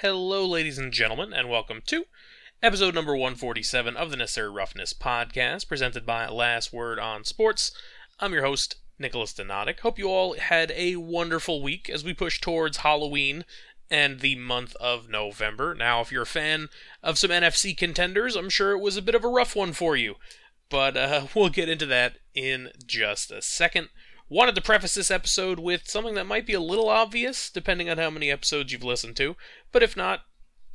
[0.00, 2.04] Hello, ladies and gentlemen, and welcome to
[2.62, 7.72] episode number 147 of the Necessary Roughness podcast, presented by Last Word on Sports.
[8.20, 9.80] I'm your host, Nicholas Donadic.
[9.80, 13.46] Hope you all had a wonderful week as we push towards Halloween
[13.90, 15.74] and the month of November.
[15.74, 16.68] Now, if you're a fan
[17.02, 19.96] of some NFC contenders, I'm sure it was a bit of a rough one for
[19.96, 20.16] you,
[20.68, 23.88] but uh, we'll get into that in just a second.
[24.28, 27.98] Wanted to preface this episode with something that might be a little obvious, depending on
[27.98, 29.36] how many episodes you've listened to,
[29.70, 30.22] but if not,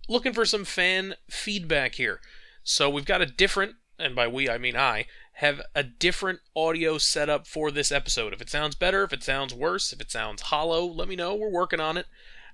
[0.07, 2.21] looking for some fan feedback here.
[2.63, 6.97] So we've got a different, and by we I mean I, have a different audio
[6.97, 8.31] setup for this episode.
[8.31, 11.35] If it sounds better, if it sounds worse, if it sounds hollow, let me know.
[11.35, 12.05] We're working on it.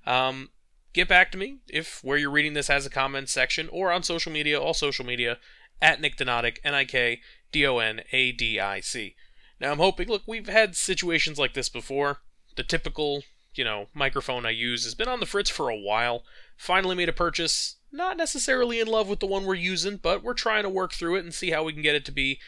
[0.06, 0.50] Um,
[0.94, 4.02] get back to me if where you're reading this has a comment section or on
[4.02, 5.38] social media, all social media,
[5.80, 7.20] at Nick Donadic, N I K
[7.52, 9.16] D O N A D I C.
[9.60, 12.20] Now I'm hoping, look, we've had situations like this before.
[12.56, 13.24] The typical,
[13.56, 16.24] you know, microphone I use has been on the fritz for a while.
[16.56, 17.76] Finally made a purchase.
[17.92, 21.16] Not necessarily in love with the one we're using, but we're trying to work through
[21.16, 22.40] it and see how we can get it to be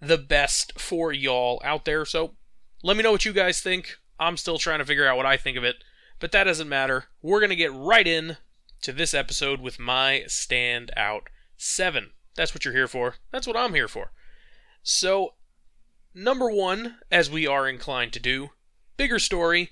[0.00, 2.04] the best for y'all out there.
[2.04, 2.34] So
[2.82, 3.96] let me know what you guys think.
[4.18, 5.76] I'm still trying to figure out what I think of it,
[6.20, 7.06] but that doesn't matter.
[7.22, 8.36] We're going to get right in
[8.82, 11.22] to this episode with my standout
[11.56, 12.10] 7.
[12.36, 13.16] That's what you're here for.
[13.32, 14.12] That's what I'm here for.
[14.82, 15.34] So,
[16.14, 18.50] Number one, as we are inclined to do,
[18.96, 19.70] bigger story.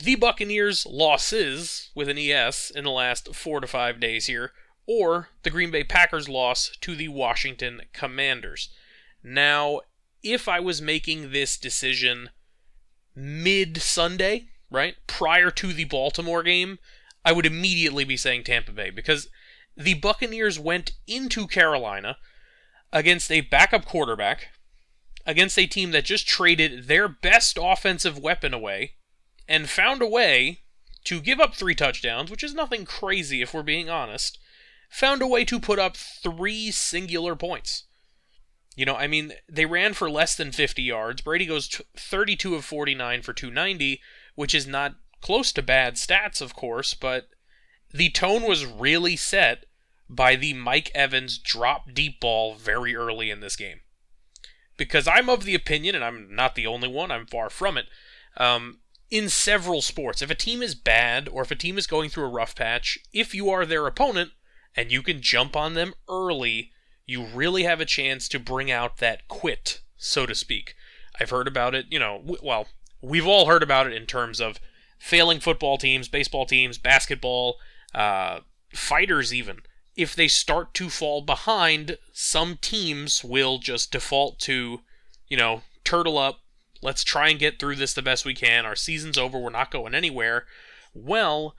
[0.00, 4.52] The Buccaneers' losses with an ES in the last four to five days here,
[4.86, 8.68] or the Green Bay Packers' loss to the Washington Commanders.
[9.24, 9.80] Now,
[10.22, 12.30] if I was making this decision
[13.16, 16.78] mid Sunday, right, prior to the Baltimore game,
[17.24, 19.28] I would immediately be saying Tampa Bay because
[19.76, 22.18] the Buccaneers went into Carolina
[22.92, 24.50] against a backup quarterback
[25.26, 28.92] against a team that just traded their best offensive weapon away
[29.48, 30.60] and found a way
[31.04, 34.38] to give up three touchdowns, which is nothing crazy if we're being honest,
[34.90, 37.84] found a way to put up three singular points.
[38.76, 41.20] You know, I mean, they ran for less than 50 yards.
[41.20, 44.00] Brady goes 32 of 49 for 290,
[44.34, 47.28] which is not close to bad stats, of course, but
[47.92, 49.66] the tone was really set
[50.08, 53.80] by the Mike Evans drop deep ball very early in this game
[54.76, 57.86] because I'm of the opinion, and I'm not the only one, I'm far from it.
[58.36, 58.78] Um,
[59.10, 62.24] in several sports, if a team is bad or if a team is going through
[62.24, 64.32] a rough patch, if you are their opponent
[64.76, 66.72] and you can jump on them early,
[67.06, 70.74] you really have a chance to bring out that quit, so to speak.
[71.20, 72.66] I've heard about it, you know, w- well,
[73.00, 74.58] we've all heard about it in terms of
[74.98, 77.58] failing football teams, baseball teams, basketball,
[77.94, 78.40] uh,
[78.72, 79.58] fighters, even
[79.96, 84.80] if they start to fall behind, some teams will just default to,
[85.28, 86.40] you know, turtle up.
[86.82, 88.66] Let's try and get through this the best we can.
[88.66, 89.38] Our season's over.
[89.38, 90.46] We're not going anywhere.
[90.92, 91.54] Well,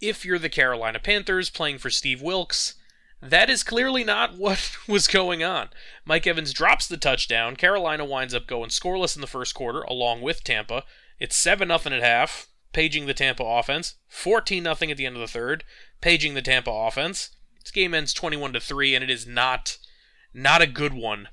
[0.00, 2.74] if you're the Carolina Panthers playing for Steve Wilks,
[3.20, 5.70] that is clearly not what was going on.
[6.04, 7.56] Mike Evans drops the touchdown.
[7.56, 10.84] Carolina winds up going scoreless in the first quarter, along with Tampa.
[11.18, 13.94] It's 7 0 at half, paging the Tampa offense.
[14.08, 15.64] 14 0 at the end of the third,
[16.00, 17.30] paging the Tampa offense.
[17.60, 19.78] This game ends 21 to 3 and it is not
[20.34, 21.28] not a good one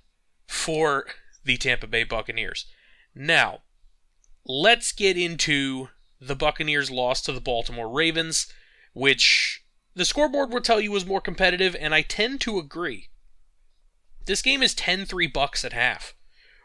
[0.47, 1.05] for
[1.43, 2.65] the Tampa Bay Buccaneers.
[3.13, 3.59] Now,
[4.45, 8.51] let's get into the Buccaneers loss to the Baltimore Ravens,
[8.93, 9.63] which
[9.93, 13.09] the scoreboard will tell you was more competitive and I tend to agree.
[14.25, 16.15] This game is 10-3 Bucks at half,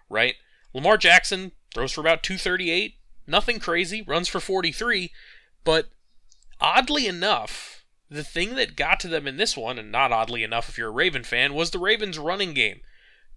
[0.08, 0.34] right?
[0.72, 2.96] Lamar Jackson throws for about 238,
[3.26, 5.10] nothing crazy, runs for 43,
[5.62, 5.88] but
[6.60, 7.79] oddly enough,
[8.10, 10.88] the thing that got to them in this one, and not oddly enough if you're
[10.88, 12.80] a Raven fan, was the Ravens' running game.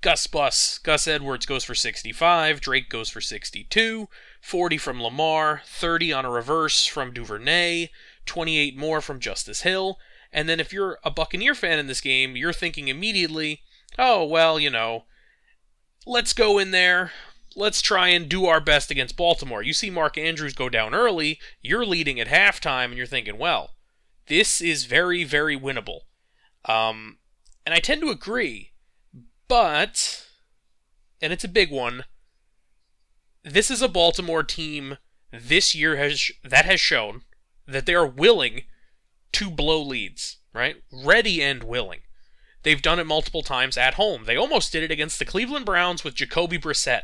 [0.01, 4.09] Gus Bus, Gus Edwards goes for 65, Drake goes for 62,
[4.41, 7.89] 40 from Lamar, 30 on a reverse from Duvernay,
[8.25, 9.97] 28 more from Justice Hill.
[10.33, 13.61] And then if you're a Buccaneer fan in this game, you're thinking immediately,
[13.97, 15.05] oh, well, you know,
[16.05, 17.11] let's go in there.
[17.55, 19.61] Let's try and do our best against Baltimore.
[19.61, 23.69] You see Mark Andrews go down early, you're leading at halftime, and you're thinking, well,
[24.27, 26.01] this is very, very winnable.
[26.65, 27.17] Um,
[27.65, 28.71] and I tend to agree,
[29.47, 30.25] but,
[31.21, 32.05] and it's a big one,
[33.43, 34.97] this is a Baltimore team
[35.31, 37.23] this year has that has shown
[37.67, 38.63] that they are willing
[39.33, 40.77] to blow leads, right?
[40.91, 42.01] Ready and willing.
[42.61, 44.23] They've done it multiple times at home.
[44.25, 47.01] They almost did it against the Cleveland Browns with Jacoby Brissett.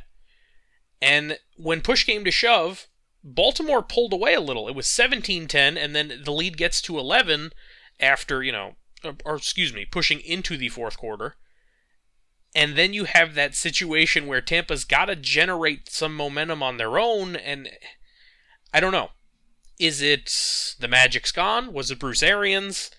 [1.02, 2.88] And when push came to shove,
[3.24, 4.68] Baltimore pulled away a little.
[4.68, 7.52] It was 17-10 and then the lead gets to 11
[8.00, 11.36] after, you know, uh, or excuse me, pushing into the fourth quarter.
[12.56, 16.98] And then you have that situation where Tampa's got to generate some momentum on their
[16.98, 17.70] own and
[18.74, 19.10] I don't know.
[19.80, 21.74] Is it the Magic's gone?
[21.74, 22.92] Was it Bruce Arians?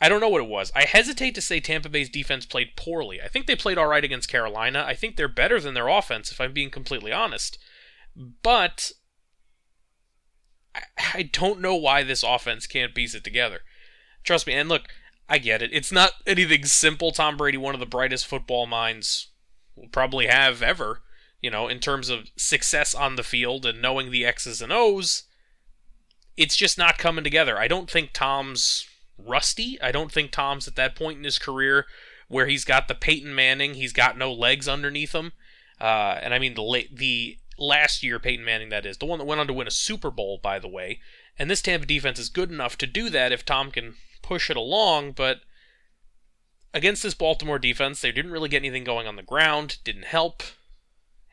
[0.00, 0.72] I don't know what it was.
[0.74, 3.20] I hesitate to say Tampa Bay's defense played poorly.
[3.20, 4.84] I think they played all right against Carolina.
[4.86, 7.58] I think they're better than their offense, if I'm being completely honest.
[8.42, 8.92] But
[11.14, 13.60] I don't know why this offense can't piece it together.
[14.22, 14.88] Trust me, and look,
[15.28, 15.70] I get it.
[15.72, 17.12] It's not anything simple.
[17.12, 19.28] Tom Brady, one of the brightest football minds
[19.76, 21.02] we'll probably have ever,
[21.40, 25.24] you know, in terms of success on the field and knowing the X's and O's.
[26.36, 27.58] It's just not coming together.
[27.58, 28.86] I don't think Tom's
[29.18, 29.80] rusty.
[29.82, 31.86] I don't think Tom's at that point in his career
[32.28, 35.32] where he's got the Peyton Manning, he's got no legs underneath him.
[35.80, 39.26] Uh, and I mean the the last year Peyton Manning that is, the one that
[39.26, 41.00] went on to win a Super Bowl by the way.
[41.38, 44.56] And this Tampa defense is good enough to do that if Tom can push it
[44.56, 45.40] along, but
[46.74, 50.42] against this Baltimore defense, they didn't really get anything going on the ground, didn't help.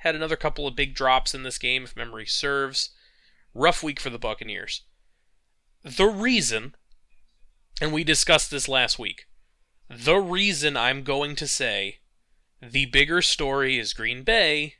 [0.01, 2.91] Had another couple of big drops in this game if memory serves.
[3.53, 4.83] Rough week for the Buccaneers.
[5.83, 6.75] The reason
[7.80, 9.27] and we discussed this last week.
[9.89, 12.00] The reason I'm going to say
[12.62, 14.75] the bigger story is Green Bay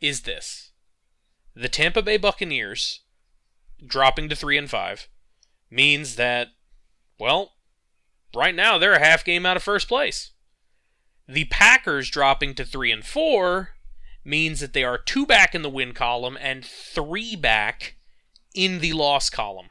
[0.00, 0.72] is this.
[1.54, 3.00] The Tampa Bay Buccaneers
[3.84, 5.08] dropping to 3 and 5
[5.70, 6.48] means that
[7.18, 7.54] well,
[8.34, 10.30] right now they're a half game out of first place.
[11.26, 13.70] The Packers dropping to 3 and 4
[14.24, 17.96] means that they are 2 back in the win column and 3 back
[18.54, 19.70] in the loss column.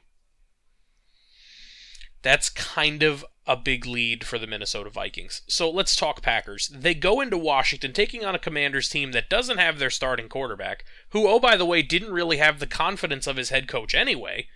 [2.21, 5.41] That's kind of a big lead for the Minnesota Vikings.
[5.47, 6.67] So let's talk Packers.
[6.67, 10.83] They go into Washington taking on a Commanders team that doesn't have their starting quarterback,
[11.09, 14.47] who, oh, by the way, didn't really have the confidence of his head coach anyway.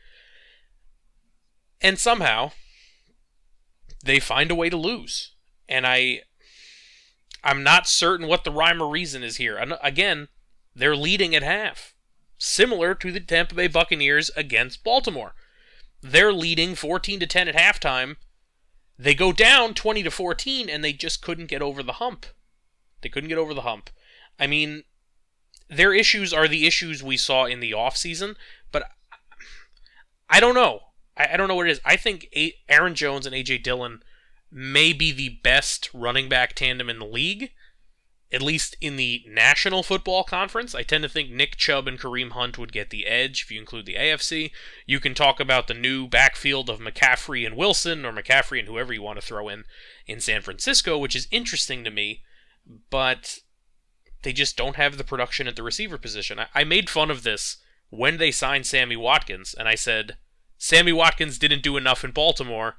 [1.79, 2.51] And somehow,
[4.03, 5.31] they find a way to lose.
[5.67, 6.21] And I.
[7.43, 9.57] I'm not certain what the rhyme or reason is here.
[9.57, 10.27] And again,
[10.75, 11.95] they're leading at half,
[12.37, 15.33] similar to the Tampa Bay Buccaneers against Baltimore.
[16.01, 18.17] They're leading 14 to 10 at halftime.
[19.01, 22.27] They go down 20 to 14 and they just couldn't get over the hump.
[23.01, 23.89] They couldn't get over the hump.
[24.39, 24.83] I mean,
[25.67, 28.35] their issues are the issues we saw in the offseason,
[28.71, 28.83] but
[30.29, 30.81] I don't know.
[31.17, 31.81] I, don't know what it is.
[31.83, 32.27] I think
[32.69, 34.03] Aaron Jones and AJ Dillon
[34.51, 37.53] may be the best running back tandem in the league
[38.33, 42.31] at least in the National Football Conference, I tend to think Nick Chubb and Kareem
[42.31, 44.51] Hunt would get the edge if you include the AFC.
[44.85, 48.93] You can talk about the new backfield of McCaffrey and Wilson, or McCaffrey and whoever
[48.93, 49.65] you want to throw in
[50.07, 52.21] in San Francisco, which is interesting to me,
[52.89, 53.39] but
[54.23, 56.39] they just don't have the production at the receiver position.
[56.39, 57.57] I, I made fun of this
[57.89, 60.15] when they signed Sammy Watkins, and I said,
[60.57, 62.77] Sammy Watkins didn't do enough in Baltimore,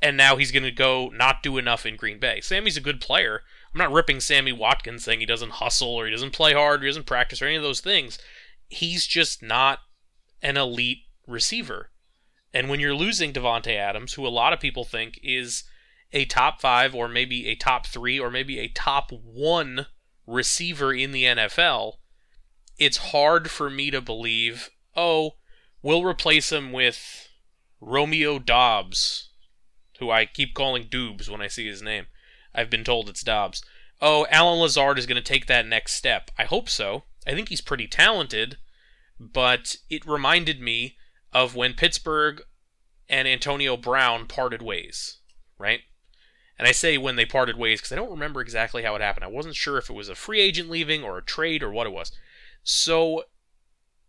[0.00, 2.40] and now he's going to go not do enough in Green Bay.
[2.40, 3.42] Sammy's a good player
[3.76, 6.84] I'm not ripping Sammy Watkins saying he doesn't hustle or he doesn't play hard or
[6.84, 8.18] he doesn't practice or any of those things.
[8.68, 9.80] He's just not
[10.40, 11.90] an elite receiver.
[12.54, 15.64] And when you're losing Davante Adams, who a lot of people think is
[16.10, 19.84] a top five or maybe a top three or maybe a top one
[20.26, 21.96] receiver in the NFL,
[22.78, 25.32] it's hard for me to believe, oh,
[25.82, 27.28] we'll replace him with
[27.82, 29.28] Romeo Doubs,
[29.98, 32.06] who I keep calling Doobs when I see his name.
[32.56, 33.62] I've been told it's Dobbs.
[34.00, 36.30] Oh, Allen Lazard is going to take that next step.
[36.38, 37.04] I hope so.
[37.26, 38.58] I think he's pretty talented,
[39.20, 40.96] but it reminded me
[41.32, 42.42] of when Pittsburgh
[43.08, 45.18] and Antonio Brown parted ways,
[45.58, 45.80] right?
[46.58, 49.24] And I say when they parted ways because I don't remember exactly how it happened.
[49.24, 51.86] I wasn't sure if it was a free agent leaving or a trade or what
[51.86, 52.12] it was.
[52.62, 53.24] So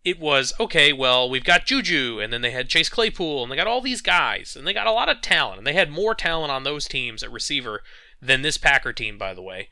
[0.05, 3.57] it was okay, well, we've got Juju, and then they had Chase Claypool, and they
[3.57, 6.15] got all these guys, and they got a lot of talent, and they had more
[6.15, 7.83] talent on those teams at receiver
[8.21, 9.69] than this Packer team, by the way.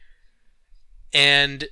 [1.14, 1.66] And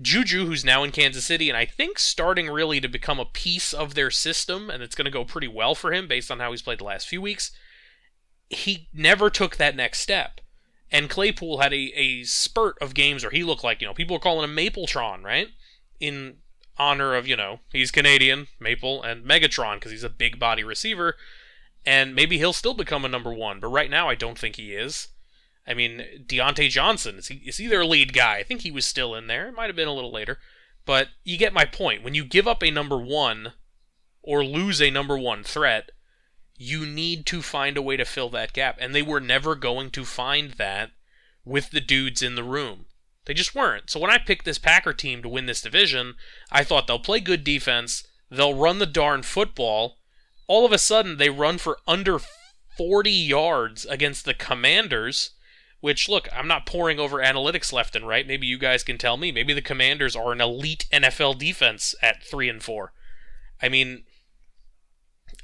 [0.00, 3.72] Juju, who's now in Kansas City, and I think starting really to become a piece
[3.72, 6.50] of their system, and it's going to go pretty well for him based on how
[6.50, 7.52] he's played the last few weeks,
[8.48, 10.40] he never took that next step.
[10.90, 14.16] And Claypool had a, a spurt of games where he looked like, you know, people
[14.16, 15.48] are calling him Mapletron, right?
[16.00, 16.36] In
[16.76, 21.16] honor of, you know, he's Canadian, Maple, and Megatron, because he's a big body receiver.
[21.86, 24.74] And maybe he'll still become a number one, but right now I don't think he
[24.74, 25.08] is.
[25.66, 28.38] I mean, Diontae Johnson, is he, is he their lead guy?
[28.38, 29.48] I think he was still in there.
[29.48, 30.38] It might have been a little later.
[30.84, 32.02] But you get my point.
[32.02, 33.52] When you give up a number one
[34.22, 35.90] or lose a number one threat,
[36.56, 38.76] you need to find a way to fill that gap.
[38.80, 40.90] And they were never going to find that
[41.44, 42.86] with the dudes in the room.
[43.24, 43.88] They just weren't.
[43.88, 46.14] So when I picked this Packer team to win this division,
[46.50, 49.98] I thought they'll play good defense, they'll run the darn football.
[50.48, 52.18] All of a sudden, they run for under
[52.76, 55.30] 40 yards against the Commanders
[55.82, 58.24] which, look, I'm not pouring over analytics left and right.
[58.24, 59.32] Maybe you guys can tell me.
[59.32, 62.92] Maybe the Commanders are an elite NFL defense at three and four.
[63.60, 64.04] I mean,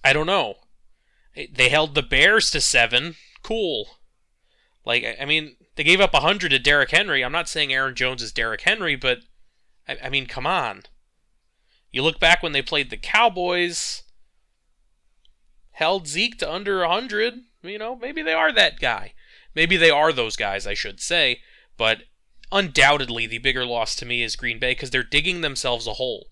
[0.04, 0.54] I don't know.
[1.34, 3.16] They held the Bears to seven.
[3.42, 3.88] Cool.
[4.84, 7.24] Like, I mean, they gave up 100 to Derrick Henry.
[7.24, 9.18] I'm not saying Aaron Jones is Derrick Henry, but,
[9.88, 10.84] I, I mean, come on.
[11.90, 14.04] You look back when they played the Cowboys,
[15.72, 17.40] held Zeke to under 100.
[17.64, 19.14] You know, maybe they are that guy.
[19.54, 21.40] Maybe they are those guys, I should say.
[21.76, 22.02] But
[22.52, 26.28] undoubtedly, the bigger loss to me is Green Bay because they're digging themselves a hole.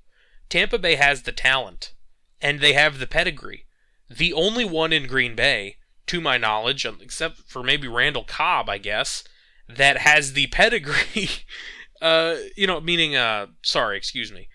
[0.49, 1.92] Tampa Bay has the talent,
[2.40, 3.66] and they have the pedigree.
[4.08, 8.78] The only one in Green Bay, to my knowledge, except for maybe Randall Cobb, I
[8.78, 9.25] guess,
[9.68, 11.30] that has the pedigree.
[12.00, 14.49] uh, you know, meaning, uh, sorry, excuse me.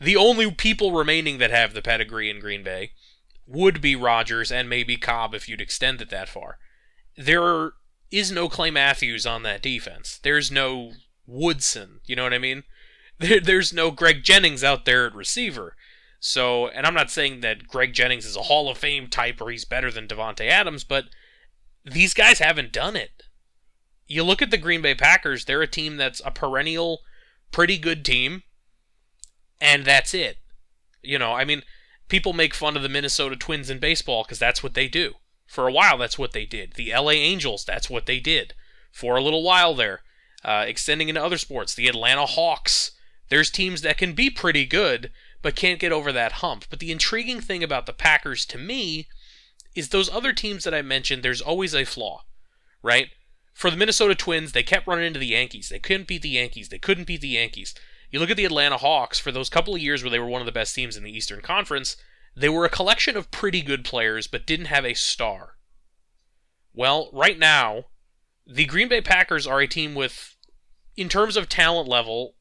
[0.00, 2.92] The only people remaining that have the pedigree in Green Bay
[3.46, 6.58] would be Rodgers and maybe Cobb if you'd extend it that far.
[7.16, 7.72] There
[8.10, 10.18] is no Clay Matthews on that defense.
[10.22, 10.92] There's no
[11.26, 12.00] Woodson.
[12.06, 12.64] You know what I mean?
[13.20, 15.74] There, there's no Greg Jennings out there at receiver.
[16.20, 19.50] So, and I'm not saying that Greg Jennings is a Hall of Fame type or
[19.50, 21.06] he's better than Davante Adams, but
[21.84, 23.24] these guys haven't done it.
[24.06, 27.00] You look at the Green Bay Packers, they're a team that's a perennial,
[27.50, 28.44] pretty good team,
[29.60, 30.38] and that's it.
[31.02, 31.62] You know, I mean,
[32.08, 35.14] people make fun of the Minnesota Twins in baseball because that's what they do.
[35.48, 36.74] For a while, that's what they did.
[36.74, 38.52] The LA Angels, that's what they did.
[38.92, 40.02] For a little while there.
[40.44, 42.92] Uh, extending into other sports, the Atlanta Hawks.
[43.30, 45.10] There's teams that can be pretty good,
[45.42, 46.66] but can't get over that hump.
[46.70, 49.08] But the intriguing thing about the Packers to me
[49.74, 52.24] is those other teams that I mentioned, there's always a flaw,
[52.82, 53.08] right?
[53.54, 55.70] For the Minnesota Twins, they kept running into the Yankees.
[55.70, 56.68] They couldn't beat the Yankees.
[56.68, 57.74] They couldn't beat the Yankees.
[58.10, 60.40] You look at the Atlanta Hawks, for those couple of years where they were one
[60.42, 61.96] of the best teams in the Eastern Conference,
[62.38, 65.56] they were a collection of pretty good players, but didn't have a star.
[66.72, 67.84] Well, right now,
[68.46, 70.36] the Green Bay Packers are a team with,
[70.96, 72.34] in terms of talent level,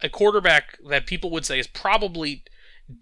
[0.00, 2.44] a quarterback that people would say is probably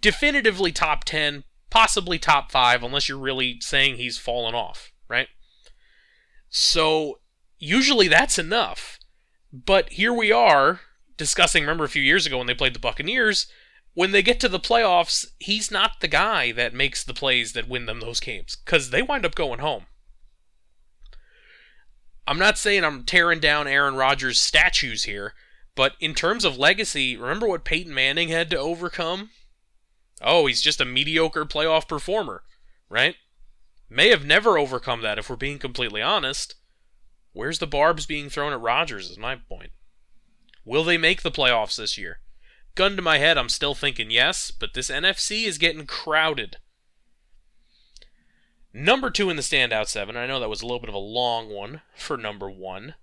[0.01, 5.29] definitively top 10, possibly top 5, unless you're really saying he's fallen off, right?
[6.49, 7.21] So,
[7.59, 8.99] usually that's enough.
[9.53, 10.81] But here we are
[11.19, 13.47] discussing, remember a few years ago when they played the Buccaneers,
[13.95, 17.69] when they get to the playoffs, he's not the guy that makes the plays that
[17.69, 19.87] win them those games because they wind up going home.
[22.27, 25.35] I'm not saying I'm tearing down Aaron Rodgers' statues here,
[25.75, 29.31] but in terms of legacy, remember what Peyton Manning had to overcome?
[30.21, 32.45] Oh, he's just a mediocre playoff performer,
[32.89, 33.17] right?
[33.91, 36.55] May have never overcome that if we're being completely honest.
[37.33, 39.73] Where's the barbs being thrown at Rodgers, is my point.
[40.65, 42.21] Will they make the playoffs this year?
[42.75, 46.57] Gun to my head, I'm still thinking yes, but this NFC is getting crowded.
[48.73, 50.99] Number two in the standout seven, I know that was a little bit of a
[50.99, 52.95] long one for number one.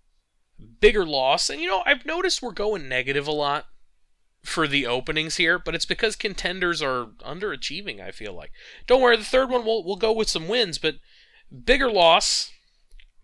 [0.82, 3.68] Bigger loss, and you know, I've noticed we're going negative a lot
[4.44, 8.52] for the openings here, but it's because contenders are underachieving, I feel like.
[8.88, 10.96] Don't worry, the third one we'll, we'll go with some wins, but
[11.66, 12.52] bigger loss,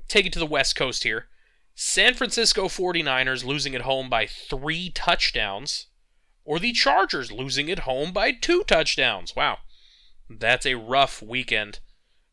[0.08, 1.28] take it to the West Coast here.
[1.74, 5.88] San Francisco 49ers losing at home by three touchdowns
[6.46, 9.36] or the Chargers losing at home by two touchdowns.
[9.36, 9.58] Wow.
[10.30, 11.80] That's a rough weekend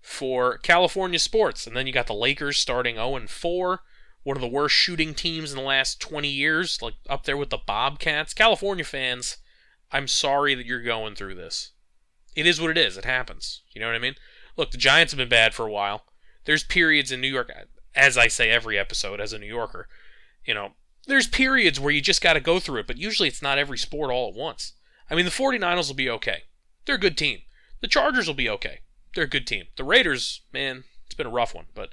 [0.00, 1.66] for California sports.
[1.66, 3.81] And then you got the Lakers starting 0 4,
[4.23, 7.50] one of the worst shooting teams in the last 20 years, like up there with
[7.50, 8.35] the Bobcats.
[8.35, 9.38] California fans,
[9.90, 11.73] I'm sorry that you're going through this.
[12.37, 12.97] It is what it is.
[12.97, 13.62] It happens.
[13.73, 14.14] You know what I mean?
[14.57, 16.04] Look, the Giants have been bad for a while.
[16.45, 17.50] There's periods in New York,
[17.95, 19.88] as I say every episode as a New Yorker,
[20.45, 20.73] you know,
[21.06, 23.78] there's periods where you just got to go through it, but usually it's not every
[23.78, 24.75] sport all at once.
[25.11, 26.44] I mean, the 49ers will be okay.
[26.85, 27.40] They're a good team.
[27.80, 28.80] The Chargers will be okay.
[29.14, 29.64] They're a good team.
[29.76, 31.66] The Raiders, man, it's been a rough one.
[31.75, 31.90] But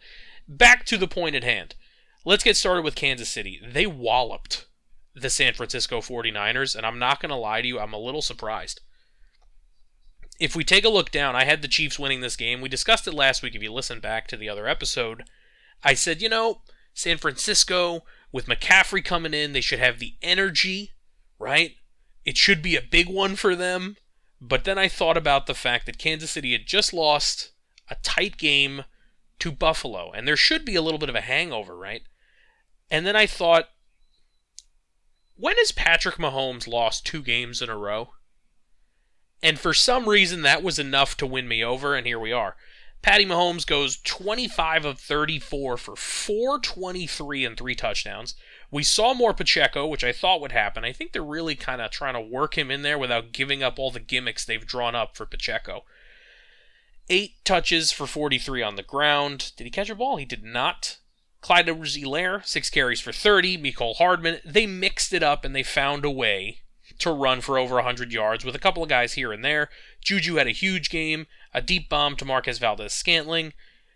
[0.47, 1.75] back to the point at hand.
[2.25, 3.61] Let's get started with Kansas City.
[3.65, 4.67] They walloped
[5.15, 8.21] the San Francisco 49ers, and I'm not going to lie to you, I'm a little
[8.21, 8.81] surprised.
[10.39, 12.61] If we take a look down, I had the Chiefs winning this game.
[12.61, 13.55] We discussed it last week.
[13.55, 15.23] If you listen back to the other episode,
[15.83, 16.61] I said, you know,
[16.93, 20.91] San Francisco, with McCaffrey coming in, they should have the energy,
[21.37, 21.75] right?
[22.25, 23.97] It should be a big one for them.
[24.41, 27.51] But then I thought about the fact that Kansas City had just lost
[27.89, 28.85] a tight game
[29.39, 32.03] to Buffalo, and there should be a little bit of a hangover, right?
[32.91, 33.69] And then I thought,
[35.35, 38.13] when has Patrick Mahomes lost two games in a row?
[39.41, 42.55] And for some reason, that was enough to win me over, and here we are.
[43.01, 48.35] Patty Mahomes goes 25 of 34 for 423 and three touchdowns.
[48.71, 50.83] We saw more Pacheco, which I thought would happen.
[50.83, 53.79] I think they're really kind of trying to work him in there without giving up
[53.79, 55.85] all the gimmicks they've drawn up for Pacheco.
[57.09, 59.53] Eight touches for 43 on the ground.
[59.55, 60.17] Did he catch a ball?
[60.17, 60.97] He did not.
[61.41, 61.97] Clyde Edwards
[62.43, 63.57] six carries for 30.
[63.57, 64.39] Mecole Hardman.
[64.45, 66.63] They mixed it up and they found a way
[66.99, 69.69] to run for over 100 yards with a couple of guys here and there.
[70.01, 73.53] Juju had a huge game, a deep bomb to Marquez Valdes-Scantling.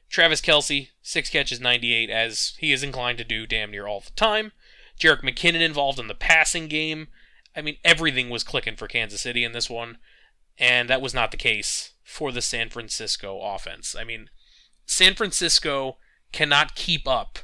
[0.09, 4.11] Travis Kelce, six catches, 98, as he is inclined to do damn near all the
[4.11, 4.51] time.
[4.99, 7.07] Jerick McKinnon involved in the passing game.
[7.55, 9.97] I mean, everything was clicking for Kansas City in this one,
[10.57, 13.95] and that was not the case for the San Francisco offense.
[13.97, 14.29] I mean,
[14.85, 15.97] San Francisco
[16.31, 17.39] cannot keep up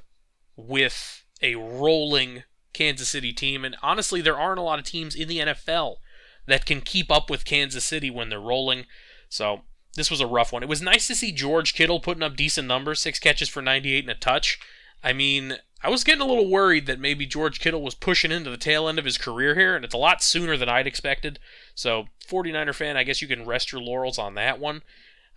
[0.56, 5.28] with a rolling Kansas City team, and honestly, there aren't a lot of teams in
[5.28, 5.98] the NFL
[6.46, 8.86] that can keep up with Kansas City when they're rolling.
[9.30, 9.62] So
[9.96, 10.64] this was a rough one.
[10.64, 14.04] It was nice to see George Kittle putting up decent numbers, six catches for 98
[14.04, 14.60] and a touch.
[15.04, 18.50] I mean, I was getting a little worried that maybe George Kittle was pushing into
[18.50, 21.40] the tail end of his career here, and it's a lot sooner than I'd expected.
[21.74, 24.84] So, 49er fan, I guess you can rest your laurels on that one.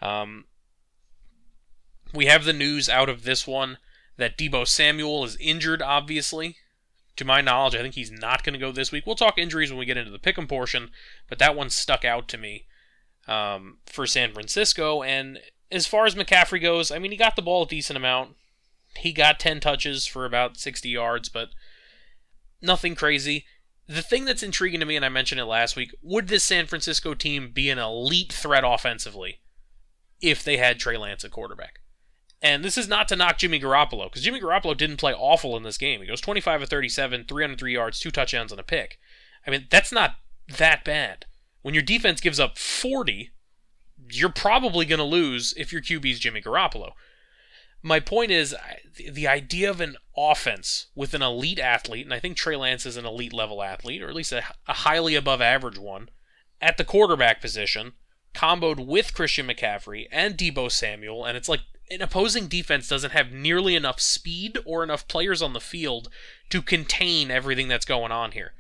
[0.00, 0.46] Um,
[2.12, 3.78] we have the news out of this one
[4.16, 6.56] that Deebo Samuel is injured, obviously.
[7.16, 9.06] To my knowledge, I think he's not going to go this week.
[9.06, 10.90] We'll talk injuries when we get into the pick'em portion,
[11.28, 12.64] but that one stuck out to me
[13.28, 15.02] um, for San Francisco.
[15.02, 18.36] And as far as McCaffrey goes, I mean, he got the ball a decent amount.
[18.96, 21.50] He got 10 touches for about 60 yards, but
[22.60, 23.46] nothing crazy.
[23.88, 26.66] The thing that's intriguing to me, and I mentioned it last week, would this San
[26.66, 29.40] Francisco team be an elite threat offensively
[30.20, 31.80] if they had Trey Lance at quarterback?
[32.42, 35.62] And this is not to knock Jimmy Garoppolo, because Jimmy Garoppolo didn't play awful in
[35.62, 36.00] this game.
[36.00, 38.98] He goes 25 of 37, 303 yards, two touchdowns, and a pick.
[39.46, 40.16] I mean, that's not
[40.58, 41.26] that bad.
[41.62, 43.30] When your defense gives up 40,
[44.10, 46.92] you're probably going to lose if your QB is Jimmy Garoppolo.
[47.82, 48.54] My point is
[49.10, 52.96] the idea of an offense with an elite athlete, and I think Trey Lance is
[52.96, 56.10] an elite level athlete, or at least a, a highly above average one,
[56.60, 57.94] at the quarterback position,
[58.34, 63.32] comboed with Christian McCaffrey and Deebo Samuel, and it's like an opposing defense doesn't have
[63.32, 66.08] nearly enough speed or enough players on the field
[66.50, 68.54] to contain everything that's going on here.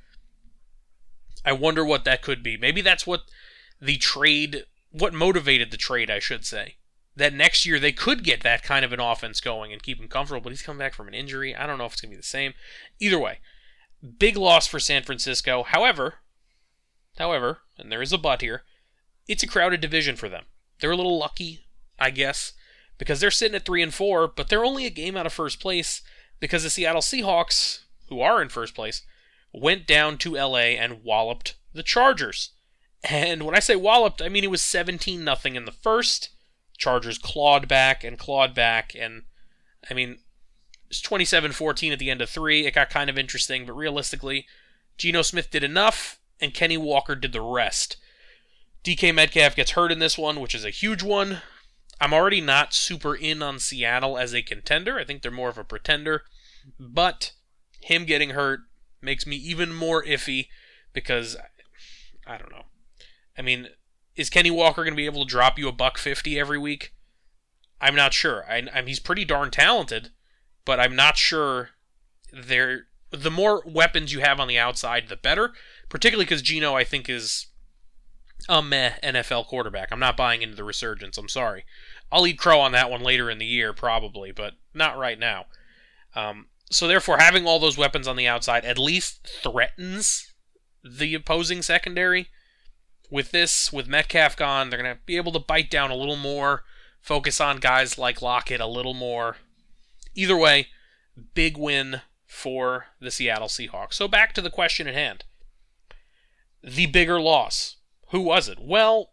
[1.44, 2.56] I wonder what that could be.
[2.56, 3.22] Maybe that's what
[3.80, 6.76] the trade, what motivated the trade, I should say.
[7.16, 10.08] That next year they could get that kind of an offense going and keep him
[10.08, 11.54] comfortable, but he's coming back from an injury.
[11.54, 12.54] I don't know if it's going to be the same.
[13.00, 13.40] Either way,
[14.18, 15.62] big loss for San Francisco.
[15.62, 16.14] However,
[17.18, 18.62] however, and there is a but here,
[19.28, 20.44] it's a crowded division for them.
[20.80, 21.66] They're a little lucky,
[21.98, 22.54] I guess,
[22.98, 25.60] because they're sitting at 3 and 4, but they're only a game out of first
[25.60, 26.02] place
[26.40, 29.02] because the Seattle Seahawks, who are in first place,
[29.52, 32.50] went down to LA and walloped the Chargers.
[33.04, 36.30] And when I say walloped, I mean it was 17 nothing in the first.
[36.78, 39.22] Chargers clawed back and clawed back and
[39.90, 40.18] I mean
[40.88, 42.66] it's 27-14 at the end of 3.
[42.66, 44.46] It got kind of interesting, but realistically,
[44.98, 47.96] Geno Smith did enough and Kenny Walker did the rest.
[48.84, 51.40] DK Metcalf gets hurt in this one, which is a huge one.
[52.00, 54.98] I'm already not super in on Seattle as a contender.
[54.98, 56.24] I think they're more of a pretender.
[56.78, 57.32] But
[57.80, 58.60] him getting hurt
[59.02, 60.48] makes me even more iffy
[60.92, 61.36] because
[62.26, 62.64] I don't know.
[63.36, 63.68] I mean,
[64.16, 66.94] is Kenny Walker going to be able to drop you a buck 50 every week?
[67.80, 68.44] I'm not sure.
[68.48, 70.10] I, I he's pretty darn talented,
[70.64, 71.70] but I'm not sure
[72.32, 75.52] there the more weapons you have on the outside, the better.
[75.88, 77.48] Particularly because Geno, I think, is
[78.48, 79.88] a meh NFL quarterback.
[79.90, 81.18] I'm not buying into the resurgence.
[81.18, 81.64] I'm sorry.
[82.10, 85.46] I'll eat crow on that one later in the year, probably, but not right now.
[86.14, 90.32] Um, so therefore, having all those weapons on the outside at least threatens
[90.82, 92.28] the opposing secondary.
[93.10, 96.64] With this, with Metcalf gone, they're to be able to bite down a little more,
[97.00, 99.36] focus on guys like Lockett a little more.
[100.14, 100.68] Either way,
[101.34, 103.94] big win for the Seattle Seahawks.
[103.94, 105.24] So back to the question at hand.
[106.62, 107.76] The bigger loss.
[108.10, 108.58] Who was it?
[108.60, 109.10] Well,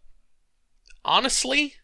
[1.04, 1.76] honestly,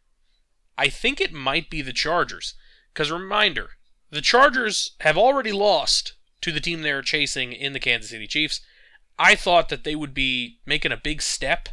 [0.78, 2.56] I think it might be the Chargers.
[2.94, 3.72] Because reminder,
[4.16, 8.62] the Chargers have already lost to the team they're chasing in the Kansas City Chiefs.
[9.20, 11.68] I thought that they would be making a big step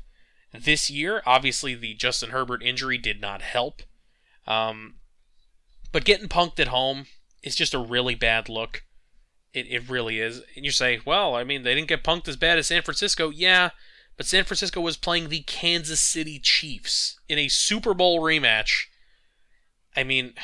[0.52, 1.22] this year.
[1.24, 3.82] Obviously, the Justin Herbert injury did not help.
[4.44, 4.96] Um,
[5.92, 7.06] but getting punked at home
[7.44, 8.82] is just a really bad look.
[9.54, 10.42] It, it really is.
[10.56, 13.30] And you say, well, I mean, they didn't get punked as bad as San Francisco.
[13.30, 13.70] Yeah,
[14.16, 18.86] but San Francisco was playing the Kansas City Chiefs in a Super Bowl rematch.
[19.94, 20.34] I mean,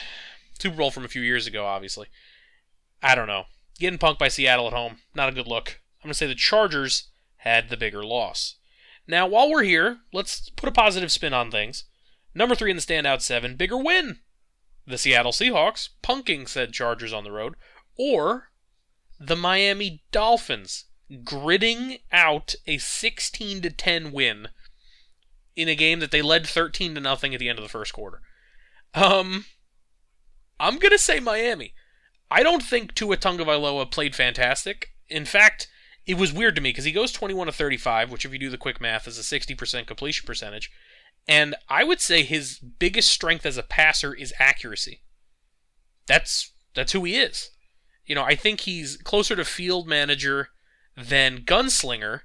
[0.58, 2.08] Super Bowl from a few years ago, obviously.
[3.02, 3.44] I don't know.
[3.78, 5.80] Getting punked by Seattle at home, not a good look.
[6.00, 8.56] I'm going to say the Chargers had the bigger loss.
[9.06, 11.84] Now, while we're here, let's put a positive spin on things.
[12.34, 14.18] Number three in the standout seven, bigger win.
[14.86, 17.54] The Seattle Seahawks punking said Chargers on the road,
[17.96, 18.50] or
[19.18, 20.84] the Miami Dolphins
[21.24, 24.48] gritting out a 16 to 10 win
[25.56, 27.92] in a game that they led 13 to nothing at the end of the first
[27.92, 28.20] quarter.
[28.94, 29.46] Um,
[30.60, 31.74] I'm going to say Miami.
[32.30, 34.90] I don't think Tua Tagovailoa played fantastic.
[35.08, 35.68] In fact,
[36.06, 38.50] it was weird to me because he goes 21 to 35, which if you do
[38.50, 40.70] the quick math is a 60% completion percentage.
[41.26, 45.02] And I would say his biggest strength as a passer is accuracy.
[46.06, 47.50] That's that's who he is.
[48.06, 50.48] You know, I think he's closer to field manager
[50.96, 52.20] than gunslinger,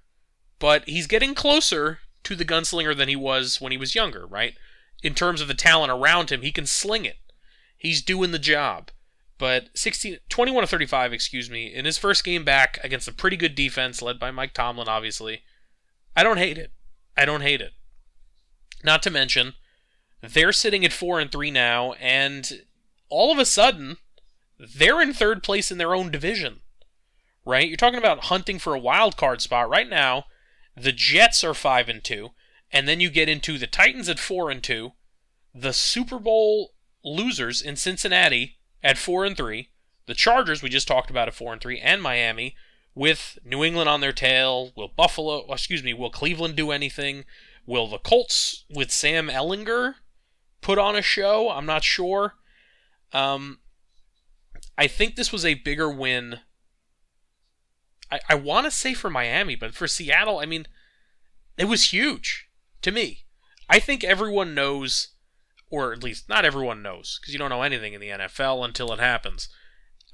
[0.60, 4.56] but he's getting closer to the gunslinger than he was when he was younger, right?
[5.02, 7.18] In terms of the talent around him, he can sling it.
[7.84, 8.90] He's doing the job.
[9.38, 13.36] But 16, 21 to 35, excuse me, in his first game back against a pretty
[13.36, 15.42] good defense led by Mike Tomlin, obviously.
[16.16, 16.72] I don't hate it.
[17.18, 17.74] I don't hate it.
[18.86, 19.56] Not to mention,
[20.22, 22.62] they're sitting at four and three now, and
[23.10, 23.98] all of a sudden,
[24.58, 26.62] they're in third place in their own division.
[27.46, 27.68] Right?
[27.68, 30.26] You're talking about hunting for a wild card spot right now.
[30.78, 32.30] The Jets are five and two,
[32.72, 34.94] and then you get into the Titans at four and two,
[35.54, 39.70] the Super Bowl losers in Cincinnati at four and three,
[40.06, 42.56] the Chargers we just talked about at four and three, and Miami
[42.96, 44.72] with New England on their tail.
[44.76, 47.26] Will Buffalo, excuse me, will Cleveland do anything?
[47.66, 49.96] Will the Colts with Sam Ehlinger
[50.62, 51.50] put on a show?
[51.50, 52.36] I'm not sure.
[53.14, 53.60] Um,
[54.78, 56.40] I think this was a bigger win.
[58.12, 60.68] I, I want to say for Miami, but for Seattle, I mean,
[61.58, 62.50] it was huge
[62.82, 63.26] to me.
[63.70, 65.13] I think everyone knows
[65.74, 68.94] or at least not everyone knows, because you don't know anything in the NFL until
[68.94, 69.50] it happens.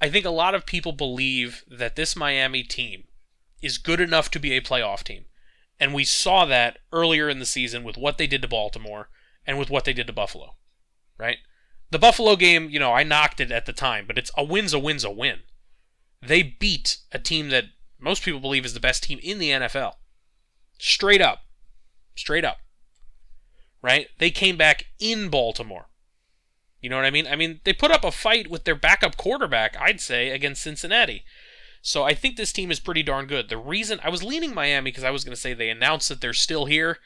[0.00, 3.04] I think a lot of people believe that this Miami team
[3.60, 5.26] is good enough to be a playoff team.
[5.78, 9.10] And we saw that earlier in the season with what they did to Baltimore
[9.46, 10.56] and with what they did to Buffalo.
[11.18, 11.36] Right?
[11.90, 14.72] The Buffalo game, you know, I knocked it at the time, but it's a win's
[14.72, 15.40] a win's a win.
[16.22, 17.64] They beat a team that
[17.98, 19.96] most people believe is the best team in the NFL.
[20.78, 21.40] Straight up.
[22.16, 22.60] Straight up
[23.82, 24.08] right?
[24.18, 25.86] They came back in Baltimore.
[26.80, 27.26] You know what I mean?
[27.26, 31.24] I mean, they put up a fight with their backup quarterback, I'd say, against Cincinnati.
[31.82, 33.48] So I think this team is pretty darn good.
[33.48, 36.20] The reason I was leaning Miami because I was going to say they announced that
[36.20, 36.98] they're still here,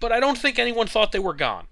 [0.00, 1.68] but I don't think anyone thought they were gone.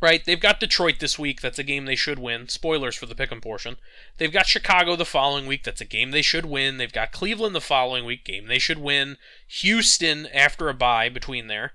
[0.00, 0.24] Right?
[0.24, 1.40] They've got Detroit this week.
[1.40, 2.48] That's a game they should win.
[2.48, 3.76] Spoilers for the pick'em portion.
[4.18, 5.64] They've got Chicago the following week.
[5.64, 6.76] That's a game they should win.
[6.76, 8.24] They've got Cleveland the following week.
[8.24, 9.16] Game they should win.
[9.48, 11.72] Houston after a bye between there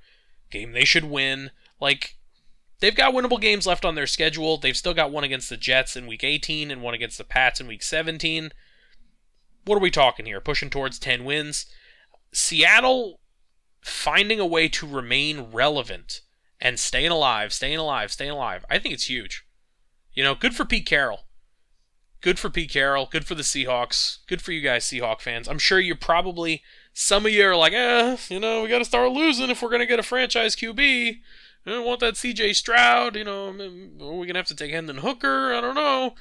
[0.49, 1.51] game they should win.
[1.79, 2.17] Like,
[2.79, 4.57] they've got winnable games left on their schedule.
[4.57, 7.59] They've still got one against the Jets in week 18 and one against the Pats
[7.59, 8.51] in week 17.
[9.65, 10.41] What are we talking here?
[10.41, 11.65] Pushing towards 10 wins.
[12.31, 13.19] Seattle
[13.81, 16.21] finding a way to remain relevant
[16.59, 18.65] and staying alive, staying alive, staying alive.
[18.69, 19.45] I think it's huge.
[20.13, 21.25] You know, good for Pete Carroll.
[22.21, 23.07] Good for Pete Carroll.
[23.09, 24.17] Good for the Seahawks.
[24.27, 25.47] Good for you guys, Seahawk fans.
[25.47, 26.61] I'm sure you're probably
[26.99, 29.69] some of you are like, eh, you know, we got to start losing if we're
[29.69, 31.19] going to get a franchise QB.
[31.65, 34.97] I don't want that CJ Stroud, you know, we're going to have to take Hendon
[34.97, 35.53] Hooker.
[35.53, 36.15] I don't know.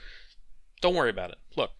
[0.81, 1.39] Don't worry about it.
[1.57, 1.73] Look,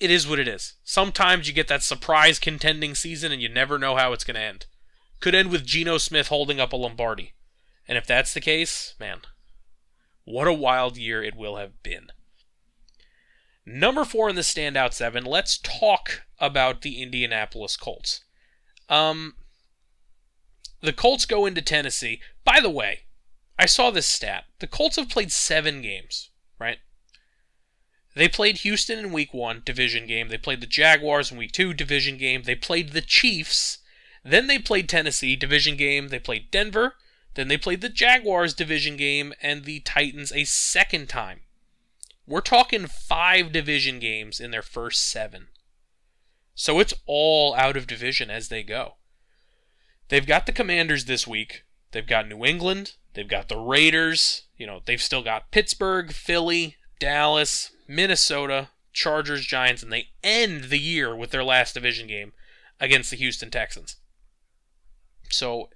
[0.00, 0.76] it is what it is.
[0.82, 4.40] Sometimes you get that surprise contending season and you never know how it's going to
[4.40, 4.64] end.
[5.20, 7.34] Could end with Geno Smith holding up a Lombardi.
[7.86, 9.20] And if that's the case, man,
[10.24, 12.12] what a wild year it will have been.
[13.70, 18.24] Number four in the standout seven, let's talk about the Indianapolis Colts.
[18.88, 19.34] Um,
[20.80, 22.22] the Colts go into Tennessee.
[22.44, 23.00] By the way,
[23.58, 24.44] I saw this stat.
[24.60, 26.78] The Colts have played seven games, right?
[28.14, 30.28] They played Houston in week one, division game.
[30.28, 32.44] They played the Jaguars in week two, division game.
[32.44, 33.78] They played the Chiefs.
[34.24, 36.08] Then they played Tennessee, division game.
[36.08, 36.94] They played Denver.
[37.34, 41.40] Then they played the Jaguars, division game, and the Titans a second time.
[42.28, 45.48] We're talking five division games in their first seven.
[46.54, 48.96] So it's all out of division as they go.
[50.08, 51.64] They've got the Commanders this week.
[51.92, 52.96] They've got New England.
[53.14, 54.42] They've got the Raiders.
[54.58, 60.78] You know, they've still got Pittsburgh, Philly, Dallas, Minnesota, Chargers, Giants, and they end the
[60.78, 62.32] year with their last division game
[62.78, 63.96] against the Houston Texans.
[65.30, 65.70] So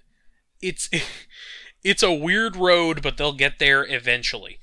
[0.61, 0.91] it's
[1.83, 4.59] it's a weird road, but they'll get there eventually.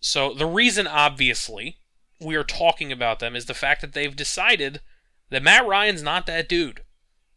[0.00, 1.78] So the reason, obviously,
[2.20, 4.80] we are talking about them is the fact that they've decided
[5.30, 6.82] that Matt Ryan's not that dude.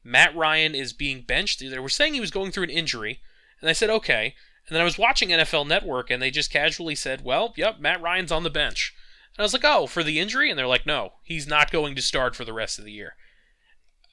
[0.03, 1.59] Matt Ryan is being benched.
[1.59, 3.19] They were saying he was going through an injury,
[3.59, 4.35] and I said, okay.
[4.67, 8.01] And then I was watching NFL Network, and they just casually said, well, yep, Matt
[8.01, 8.93] Ryan's on the bench.
[9.35, 10.49] And I was like, oh, for the injury?
[10.49, 13.15] And they're like, no, he's not going to start for the rest of the year.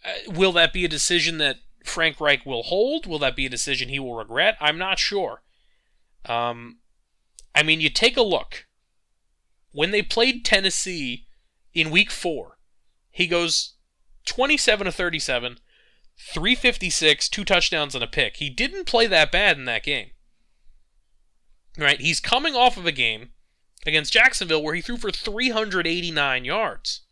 [0.05, 3.07] Uh, will that be a decision that Frank Reich will hold?
[3.07, 4.57] Will that be a decision he will regret?
[4.61, 5.43] I'm not sure.
[6.27, 6.79] Um,
[7.59, 8.67] I mean, you take a look.
[9.73, 11.27] When they played Tennessee
[11.75, 12.59] in week four,
[13.11, 13.75] he goes
[14.27, 15.59] 27 to 37,
[16.17, 18.37] 356, two touchdowns and a pick.
[18.37, 20.11] He didn't play that bad in that game.
[21.77, 22.01] Right?
[22.01, 23.31] He's coming off of a game
[23.87, 27.03] against Jacksonville where he threw for 389 yards.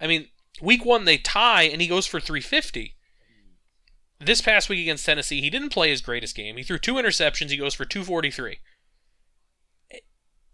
[0.00, 0.28] I mean,
[0.60, 2.96] Week one, they tie, and he goes for 350.
[4.20, 6.56] This past week against Tennessee, he didn't play his greatest game.
[6.56, 7.50] He threw two interceptions.
[7.50, 8.58] He goes for 243.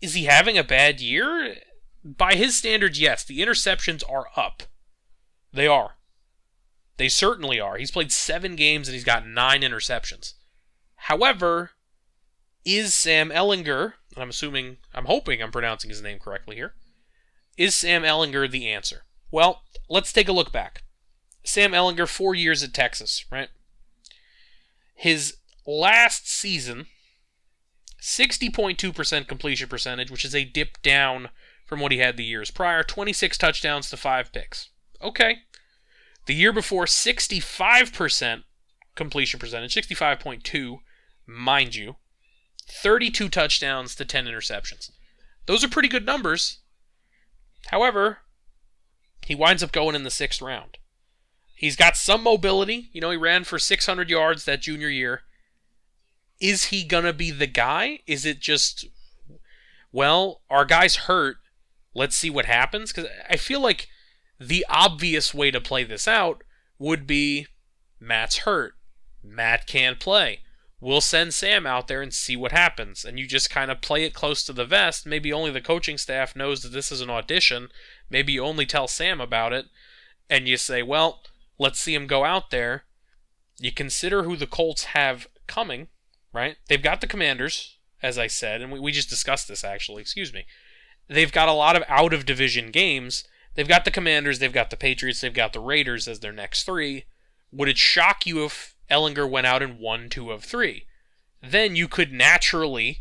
[0.00, 1.56] Is he having a bad year?
[2.04, 3.24] By his standards, yes.
[3.24, 4.62] The interceptions are up.
[5.52, 5.96] They are.
[6.96, 7.76] They certainly are.
[7.76, 10.34] He's played seven games and he's got nine interceptions.
[10.94, 11.70] However,
[12.64, 16.74] is Sam Ehlinger, I'm assuming, I'm hoping I'm pronouncing his name correctly here,
[17.56, 19.04] is Sam Ehlinger the answer?
[19.30, 20.82] Well, let's take a look back.
[21.42, 23.48] Sam Ehlinger, four years at Texas, right?
[24.94, 25.36] His
[25.66, 26.86] last season,
[28.00, 31.28] 60.2% completion percentage, which is a dip down
[31.66, 34.70] from what he had the years prior, 26 touchdowns to 5 picks.
[35.02, 35.38] Okay.
[36.26, 38.42] The year before, 65%
[38.94, 40.78] completion percentage, 65.2,
[41.26, 41.96] mind you,
[42.68, 44.90] 32 touchdowns to 10 interceptions.
[45.46, 46.58] Those are pretty good numbers.
[47.66, 48.18] However,
[49.24, 50.78] he winds up going in the sixth round.
[51.54, 52.88] He's got some mobility.
[52.92, 55.22] You know, he ran for 600 yards that junior year.
[56.40, 58.00] Is he to be the guy?
[58.06, 58.86] Is it just,
[59.92, 61.36] well, our guy's hurt.
[61.94, 62.92] Let's see what happens?
[62.92, 63.88] Because I feel like
[64.38, 66.42] the obvious way to play this out
[66.78, 67.46] would be
[68.00, 68.74] Matt's hurt.
[69.22, 70.40] Matt can't play.
[70.80, 73.04] We'll send Sam out there and see what happens.
[73.04, 75.06] And you just kind of play it close to the vest.
[75.06, 77.68] Maybe only the coaching staff knows that this is an audition.
[78.08, 79.66] Maybe you only tell Sam about it.
[80.30, 81.20] And you say, well,
[81.58, 82.84] let's see him go out there.
[83.58, 85.88] You consider who the Colts have coming,
[86.32, 86.56] right?
[86.68, 90.32] They've got the Commanders, as I said, and we, we just discussed this actually, excuse
[90.32, 90.46] me.
[91.08, 93.24] They've got a lot of out of division games.
[93.54, 96.64] They've got the Commanders, they've got the Patriots, they've got the Raiders as their next
[96.64, 97.04] three.
[97.50, 100.86] Would it shock you if Ehlinger went out and won two of three?
[101.42, 103.00] Then you could naturally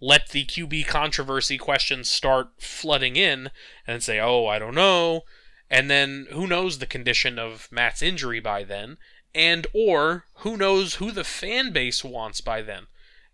[0.00, 3.50] let the QB controversy questions start flooding in
[3.86, 5.22] and say, oh, I don't know.
[5.70, 8.98] And then who knows the condition of Matt's injury by then,
[9.36, 12.86] and or who knows who the fan base wants by then.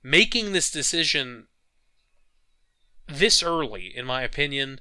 [0.02, 1.46] Making this decision
[3.06, 4.80] this early, in my opinion,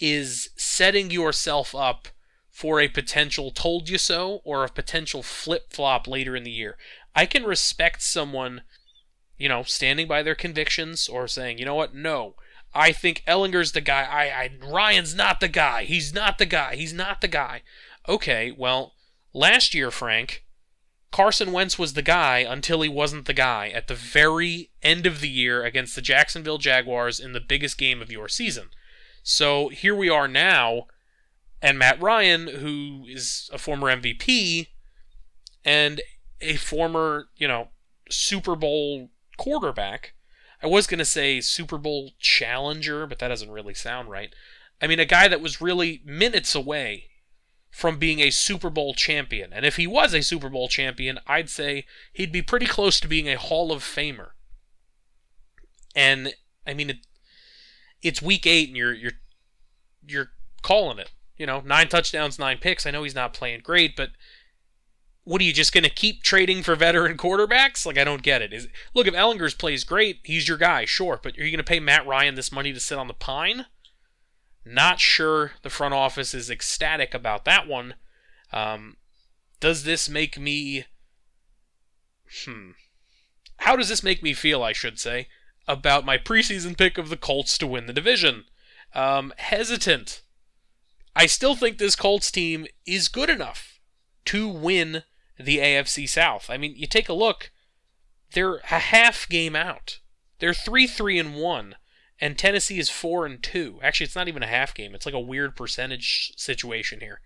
[0.00, 2.08] is setting yourself up
[2.50, 6.76] for a potential told you so or a potential flip flop later in the year.
[7.14, 8.62] I can respect someone,
[9.38, 12.34] you know, standing by their convictions or saying, you know what, no,
[12.74, 14.02] I think Ehlinger's the guy.
[14.02, 15.84] I, I Ryan's not the guy.
[15.84, 16.74] He's not the guy.
[16.74, 17.62] He's not the guy.
[18.08, 18.94] Okay, well,
[19.32, 20.44] last year, Frank,
[21.16, 25.22] Carson Wentz was the guy until he wasn't the guy at the very end of
[25.22, 28.68] the year against the Jacksonville Jaguars in the biggest game of your season.
[29.22, 30.88] So here we are now,
[31.62, 34.66] and Matt Ryan, who is a former MVP
[35.64, 36.02] and
[36.42, 37.68] a former, you know,
[38.10, 40.12] Super Bowl quarterback,
[40.62, 44.34] I was going to say Super Bowl challenger, but that doesn't really sound right.
[44.82, 47.06] I mean, a guy that was really minutes away
[47.76, 49.52] from being a Super Bowl champion.
[49.52, 53.06] And if he was a Super Bowl champion, I'd say he'd be pretty close to
[53.06, 54.30] being a Hall of Famer.
[55.94, 56.32] And
[56.66, 56.96] I mean, it,
[58.00, 59.12] it's week eight, and you're you're
[60.08, 60.30] you're
[60.62, 61.10] calling it.
[61.36, 62.86] You know, nine touchdowns, nine picks.
[62.86, 64.08] I know he's not playing great, but
[65.24, 67.84] what are you just going to keep trading for veteran quarterbacks?
[67.84, 68.54] Like I don't get it.
[68.54, 71.20] Is look if Ehlinger's plays great, he's your guy, sure.
[71.22, 73.66] But are you going to pay Matt Ryan this money to sit on the pine?
[74.68, 77.94] Not sure the front office is ecstatic about that one.
[78.52, 78.96] Um,
[79.60, 80.86] does this make me?
[82.44, 82.72] Hmm.
[83.58, 84.64] How does this make me feel?
[84.64, 85.28] I should say
[85.68, 88.44] about my preseason pick of the Colts to win the division.
[88.92, 90.22] Um, hesitant.
[91.14, 93.78] I still think this Colts team is good enough
[94.26, 95.04] to win
[95.38, 96.50] the AFC South.
[96.50, 97.52] I mean, you take a look,
[98.32, 100.00] they're a half game out.
[100.40, 101.76] They're 3 3 and 1
[102.20, 103.80] and Tennessee is 4 and 2.
[103.82, 104.94] Actually, it's not even a half game.
[104.94, 107.20] It's like a weird percentage situation here.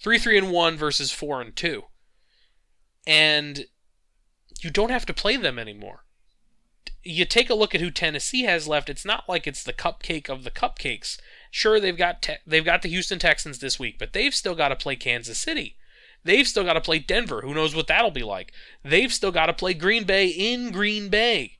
[0.00, 1.84] 3 3 and 1 versus 4 and 2.
[3.06, 3.66] And
[4.60, 6.04] you don't have to play them anymore.
[7.02, 8.90] You take a look at who Tennessee has left.
[8.90, 11.18] It's not like it's the cupcake of the cupcakes.
[11.50, 14.68] Sure, they've got te- they've got the Houston Texans this week, but they've still got
[14.68, 15.76] to play Kansas City.
[16.24, 17.40] They've still got to play Denver.
[17.40, 18.52] Who knows what that'll be like?
[18.84, 21.58] They've still got to play Green Bay in Green Bay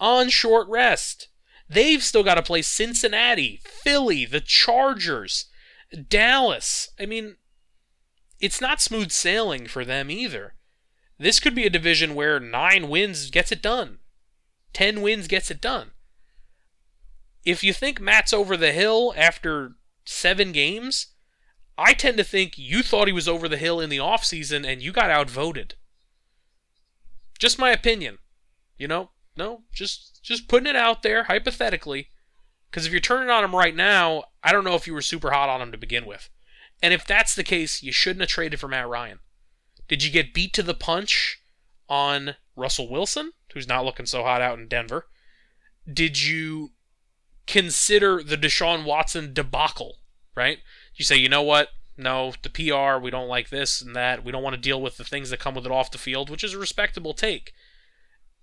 [0.00, 1.28] on short rest.
[1.68, 5.46] They've still got to play Cincinnati, Philly, the Chargers,
[6.08, 6.90] Dallas.
[6.98, 7.36] I mean,
[8.40, 10.54] it's not smooth sailing for them either.
[11.18, 13.98] This could be a division where nine wins gets it done,
[14.72, 15.92] 10 wins gets it done.
[17.44, 19.72] If you think Matt's over the hill after
[20.04, 21.08] seven games,
[21.76, 24.82] I tend to think you thought he was over the hill in the offseason and
[24.82, 25.74] you got outvoted.
[27.38, 28.18] Just my opinion.
[28.76, 32.08] You know, no, just just putting it out there hypothetically.
[32.70, 35.30] Because if you're turning on him right now, I don't know if you were super
[35.30, 36.28] hot on him to begin with.
[36.82, 39.20] And if that's the case, you shouldn't have traded for Matt Ryan.
[39.86, 41.40] Did you get beat to the punch
[41.88, 45.06] on Russell Wilson, who's not looking so hot out in Denver?
[45.90, 46.72] Did you
[47.46, 49.98] consider the Deshaun Watson debacle,
[50.34, 50.58] right?
[50.94, 51.68] You say, you know what?
[51.96, 54.24] No, the PR, we don't like this and that.
[54.24, 56.28] We don't want to deal with the things that come with it off the field,
[56.28, 57.52] which is a respectable take.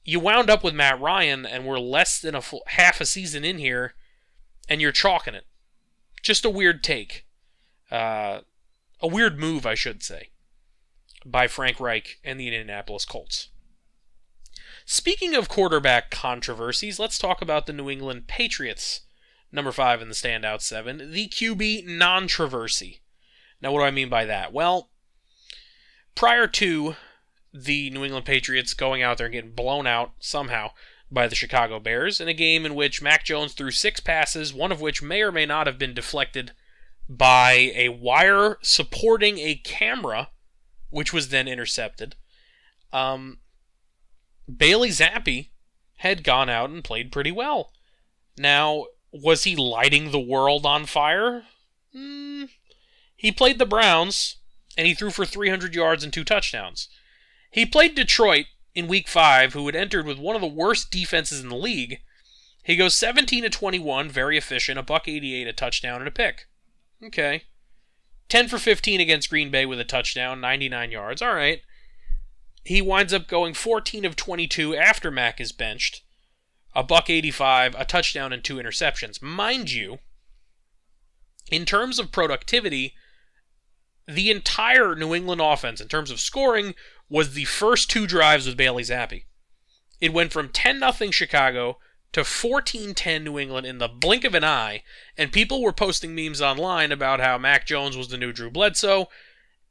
[0.03, 3.43] You wound up with Matt Ryan, and we're less than a full, half a season
[3.45, 3.93] in here,
[4.67, 5.45] and you're chalking it.
[6.23, 7.25] Just a weird take.
[7.91, 8.41] Uh,
[9.01, 10.29] a weird move, I should say,
[11.25, 13.49] by Frank Reich and the Indianapolis Colts.
[14.85, 19.01] Speaking of quarterback controversies, let's talk about the New England Patriots,
[19.51, 22.99] number five in the standout seven, the QB non-traversy.
[23.61, 24.51] Now, what do I mean by that?
[24.51, 24.89] Well,
[26.15, 26.95] prior to
[27.53, 30.71] the New England Patriots going out there and getting blown out somehow
[31.11, 34.71] by the Chicago Bears in a game in which Mac Jones threw six passes, one
[34.71, 36.53] of which may or may not have been deflected
[37.09, 40.29] by a wire supporting a camera,
[40.89, 42.15] which was then intercepted.
[42.93, 43.39] Um,
[44.55, 45.49] Bailey Zappe
[45.97, 47.71] had gone out and played pretty well.
[48.37, 51.43] Now, was he lighting the world on fire?
[51.95, 52.49] Mm,
[53.15, 54.37] he played the Browns,
[54.77, 56.87] and he threw for 300 yards and two touchdowns.
[57.51, 61.41] He played Detroit in Week 5, who had entered with one of the worst defenses
[61.41, 61.99] in the league.
[62.63, 66.47] He goes 17 to 21, very efficient, a buck 88, a touchdown, and a pick.
[67.03, 67.43] Okay.
[68.29, 71.21] 10 for 15 against Green Bay with a touchdown, 99 yards.
[71.21, 71.61] All right.
[72.63, 76.03] He winds up going 14 of 22 after Mac is benched,
[76.73, 79.21] a buck 85, a touchdown, and two interceptions.
[79.21, 79.99] Mind you,
[81.51, 82.93] in terms of productivity,
[84.07, 86.75] the entire New England offense, in terms of scoring,
[87.11, 89.25] was the first two drives with Bailey Zappe.
[89.99, 91.77] It went from 10 0 Chicago
[92.13, 94.83] to 14-10 New England in the blink of an eye,
[95.17, 99.09] and people were posting memes online about how Mac Jones was the new Drew Bledsoe,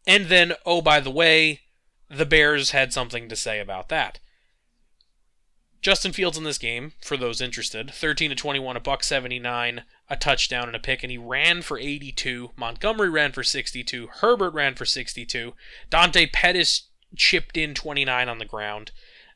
[0.07, 1.61] and then, oh, by the way,
[2.11, 4.21] the Bears had something to say about that.
[5.83, 10.17] Justin Fields in this game, for those interested, 13 to 21, a buck 79, a
[10.17, 12.51] touchdown and a pick, and he ran for 82.
[12.55, 14.09] Montgomery ran for 62.
[14.21, 15.55] Herbert ran for 62.
[15.89, 18.93] Dante Pettis chipped in 29 on the ground.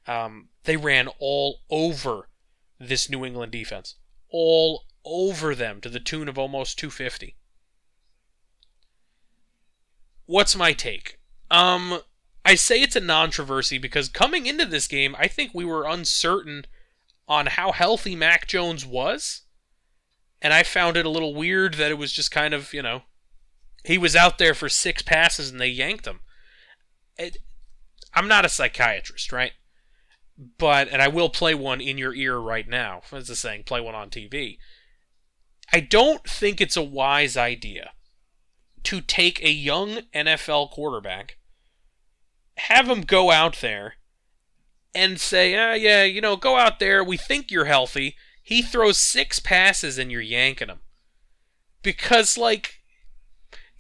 [0.07, 2.29] Um, they ran all over
[2.79, 3.97] this New England defense.
[4.31, 7.37] All over them to the tune of almost 250.
[10.27, 11.19] What's my take?
[11.51, 12.01] Um,
[12.45, 16.67] I say it's a non-traversy because coming into this game, I think we were uncertain
[17.29, 19.43] on how healthy Mac Jones was.
[20.41, 23.03] And I found it a little weird that it was just kind of, you know,
[23.85, 26.21] he was out there for six passes and they yanked him.
[27.19, 27.39] It,
[28.15, 29.53] I'm not a psychiatrist, right?
[30.37, 33.03] but and I will play one in your ear right now.
[33.13, 34.59] As the saying, play one on TV.
[35.73, 37.93] I don't think it's a wise idea
[38.85, 41.39] to take a young NFL quarterback,
[42.57, 43.95] have him go out there,
[44.95, 47.03] and say, ah, yeah, you know, go out there.
[47.03, 48.17] We think you're healthy.
[48.43, 50.81] He throws six passes and you're yanking him.
[51.83, 52.83] Because, like,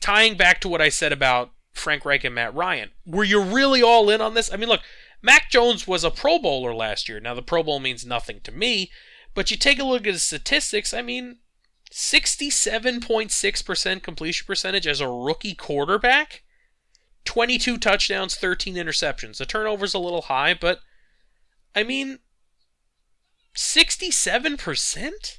[0.00, 3.82] tying back to what I said about Frank Reich and Matt Ryan, were you really
[3.82, 4.52] all in on this?
[4.52, 4.82] I mean, look,
[5.22, 7.20] Mac Jones was a Pro Bowler last year.
[7.20, 8.90] Now, the Pro Bowl means nothing to me,
[9.34, 11.38] but you take a look at his statistics, I mean,
[11.92, 16.42] 67.6% completion percentage as a rookie quarterback,
[17.24, 19.38] 22 touchdowns, 13 interceptions.
[19.38, 20.80] The turnover's a little high, but
[21.74, 22.20] I mean,
[23.54, 25.38] 67%?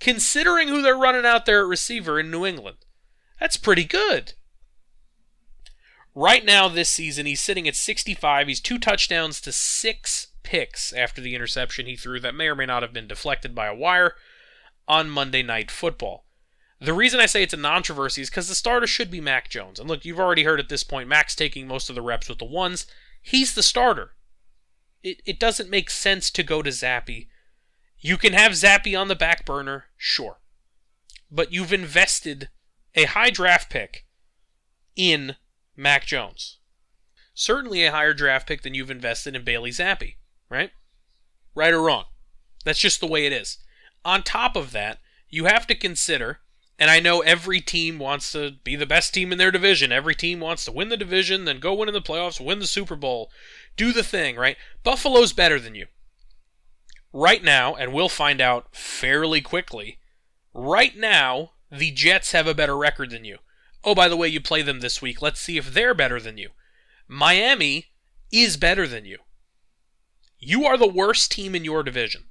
[0.00, 2.76] Considering who they're running out there at receiver in New England.
[3.40, 4.34] That's pretty good.
[6.20, 8.48] Right now, this season, he's sitting at 65.
[8.48, 12.66] He's two touchdowns to six picks after the interception he threw that may or may
[12.66, 14.16] not have been deflected by a wire
[14.88, 16.24] on Monday Night Football.
[16.80, 19.78] The reason I say it's a non-traversy is because the starter should be Mac Jones.
[19.78, 22.38] And look, you've already heard at this point, Mac's taking most of the reps with
[22.38, 22.84] the ones.
[23.22, 24.16] He's the starter.
[25.04, 27.28] It, it doesn't make sense to go to Zappe.
[28.00, 30.40] You can have Zappe on the back burner, sure.
[31.30, 32.48] But you've invested
[32.96, 34.04] a high draft pick
[34.96, 35.36] in
[35.78, 36.58] Mac Jones.
[37.34, 40.16] Certainly a higher draft pick than you've invested in Bailey Zappe,
[40.50, 40.72] right?
[41.54, 42.06] Right or wrong?
[42.64, 43.58] That's just the way it is.
[44.04, 44.98] On top of that,
[45.28, 46.40] you have to consider,
[46.80, 49.92] and I know every team wants to be the best team in their division.
[49.92, 52.66] Every team wants to win the division, then go win in the playoffs, win the
[52.66, 53.30] Super Bowl,
[53.76, 54.56] do the thing, right?
[54.82, 55.86] Buffalo's better than you.
[57.12, 59.98] Right now, and we'll find out fairly quickly,
[60.52, 63.38] right now, the Jets have a better record than you.
[63.84, 65.22] Oh, by the way, you play them this week.
[65.22, 66.50] Let's see if they're better than you.
[67.06, 67.86] Miami
[68.30, 69.18] is better than you.
[70.38, 72.24] You are the worst team in your division.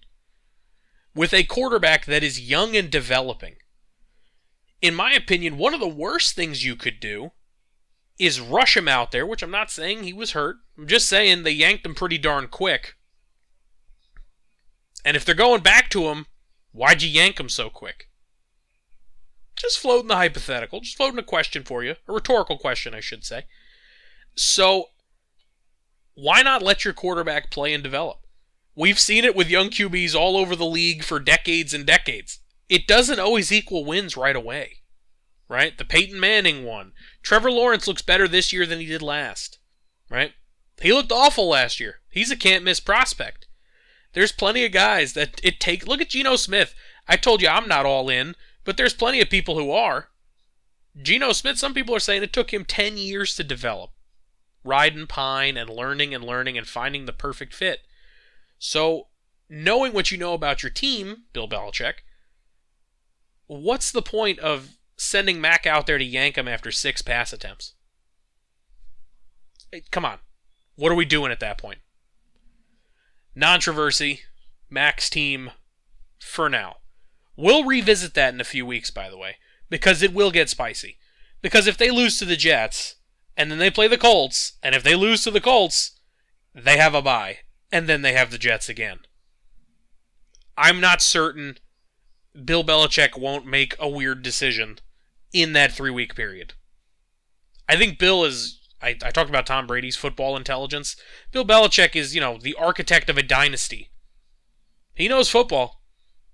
[1.15, 3.55] With a quarterback that is young and developing.
[4.81, 7.31] in my opinion, one of the worst things you could do
[8.19, 10.57] is rush him out there, which I'm not saying he was hurt.
[10.77, 12.95] I'm just saying they yanked him pretty darn quick.
[15.05, 16.25] And if they're going back to him,
[16.71, 18.07] why'd you yank him so quick?
[19.58, 23.24] Just floating the hypothetical, just floating a question for you, a rhetorical question, I should
[23.24, 23.45] say.
[24.36, 24.86] So,
[26.14, 28.20] why not let your quarterback play and develop?
[28.76, 32.39] We've seen it with young QBs all over the league for decades and decades.
[32.70, 34.84] It doesn't always equal wins right away,
[35.49, 35.76] right?
[35.76, 36.93] The Peyton Manning one.
[37.24, 39.58] Trevor Lawrence looks better this year than he did last,
[40.10, 40.34] right?
[40.80, 42.01] He looked awful last year.
[42.12, 43.47] He's a can't miss prospect.
[44.14, 45.88] There's plenty of guys that it take.
[45.88, 46.76] Look at Geno Smith.
[47.08, 48.36] I told you I'm not all in,
[48.68, 50.09] but there's plenty of people who are.
[51.01, 53.91] Geno Smith, some people are saying it took him 10 years to develop.
[54.65, 57.80] Riding pine and learning and learning and finding the perfect fit.
[58.59, 59.07] So,
[59.49, 61.99] knowing what you know about your team, Bill Belichick,
[63.45, 67.74] what's the point of sending Mac out there to yank him after six pass attempts?
[69.91, 70.18] Come on.
[70.76, 71.80] What are we doing at that point?
[73.39, 74.24] Controversy,
[74.70, 75.51] Mac's team
[76.20, 76.78] for now.
[77.38, 79.38] We'll revisit that in a few weeks, by the way,
[79.69, 80.97] because it will get spicy.
[81.41, 82.95] Because if they lose to the Jets,
[83.38, 85.91] and then they play the Colts, and if they lose to the Colts,
[86.53, 87.39] they have a bye
[87.71, 88.99] and then they have the Jets again.
[90.57, 91.57] I'm not certain
[92.43, 94.79] Bill Belichick won't make a weird decision
[95.33, 96.53] in that three week period.
[97.67, 98.59] I think Bill is.
[98.81, 100.95] I, I talked about Tom Brady's football intelligence.
[101.31, 103.89] Bill Belichick is, you know, the architect of a dynasty.
[104.93, 105.76] He knows football,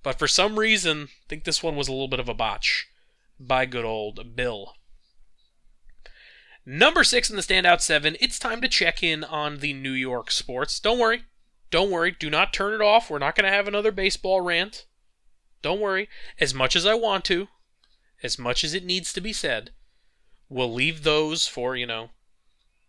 [0.03, 2.87] but for some reason, I think this one was a little bit of a botch
[3.39, 4.75] by good old Bill.
[6.65, 10.31] Number six in the standout seven, it's time to check in on the New York
[10.31, 10.79] sports.
[10.79, 11.23] Don't worry.
[11.71, 12.11] Don't worry.
[12.11, 13.09] Do not turn it off.
[13.09, 14.85] We're not going to have another baseball rant.
[15.61, 16.07] Don't worry.
[16.39, 17.47] As much as I want to,
[18.21, 19.71] as much as it needs to be said,
[20.49, 22.11] we'll leave those for, you know,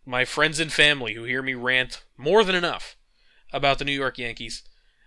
[0.05, 2.95] my friends and family who hear me rant more than enough
[3.51, 4.61] about the New York Yankees.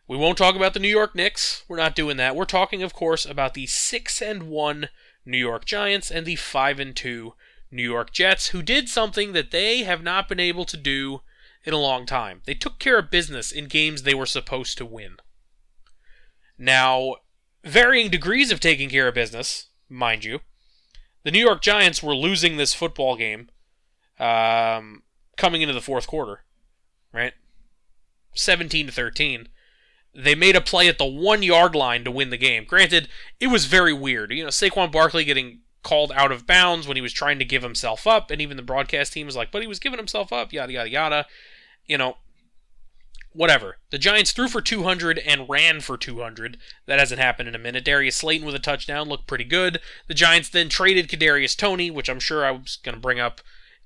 [0.09, 1.65] We won't talk about the New York Knicks.
[1.69, 2.35] We're not doing that.
[2.35, 4.89] We're talking, of course, about the 6 and 1
[5.27, 7.35] New York Giants and the 5 and 2
[7.71, 11.21] New York Jets, who did something that they have not been able to do
[11.65, 12.41] in a long time.
[12.47, 15.19] They took care of business in games they were supposed to win.
[16.57, 17.17] Now,
[17.63, 20.41] varying degrees of taking care of business, mind you.
[21.23, 23.51] The New York Giants were losing this football game
[24.19, 25.03] um,
[25.37, 26.45] coming into the fourth quarter,
[27.13, 27.35] right?
[28.35, 29.49] 17 to 13.
[30.19, 32.65] They made a play at the one yard line to win the game.
[32.65, 33.09] Granted,
[33.39, 34.33] it was very weird.
[34.33, 37.63] You know, Saquon Barkley getting called out of bounds when he was trying to give
[37.63, 40.53] himself up, and even the broadcast team was like, but he was giving himself up,
[40.53, 41.27] yada, yada, yada.
[41.87, 42.17] You know,
[43.33, 43.77] whatever.
[43.91, 46.59] The Giants threw for 200 and ran for 200.
[46.87, 47.85] That hasn't happened in a minute.
[47.85, 49.81] Darius Slayton with a touchdown looked pretty good.
[50.09, 53.41] The Giants then traded Kadarius Toney, which I'm sure I was going to bring up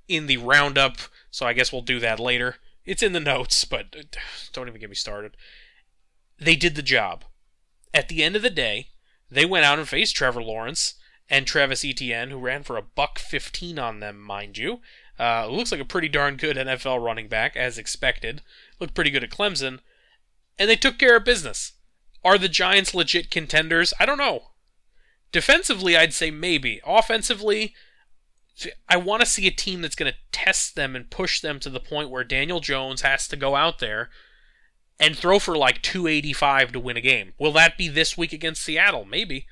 [0.08, 0.96] in the roundup,
[1.30, 2.56] so I guess we'll do that later.
[2.86, 4.02] It's in the notes, but uh,
[4.54, 5.36] don't even get me started.
[6.42, 7.24] They did the job.
[7.94, 8.88] At the end of the day,
[9.30, 10.94] they went out and faced Trevor Lawrence
[11.30, 14.80] and Travis Etienne, who ran for a buck 15 on them, mind you.
[15.20, 18.42] Uh, looks like a pretty darn good NFL running back, as expected.
[18.80, 19.80] Looked pretty good at Clemson.
[20.58, 21.72] And they took care of business.
[22.24, 23.94] Are the Giants legit contenders?
[24.00, 24.48] I don't know.
[25.30, 26.80] Defensively, I'd say maybe.
[26.84, 27.74] Offensively,
[28.88, 31.70] I want to see a team that's going to test them and push them to
[31.70, 34.10] the point where Daniel Jones has to go out there
[34.98, 37.32] and throw for like 285 to win a game.
[37.38, 39.04] Will that be this week against Seattle?
[39.04, 39.46] Maybe.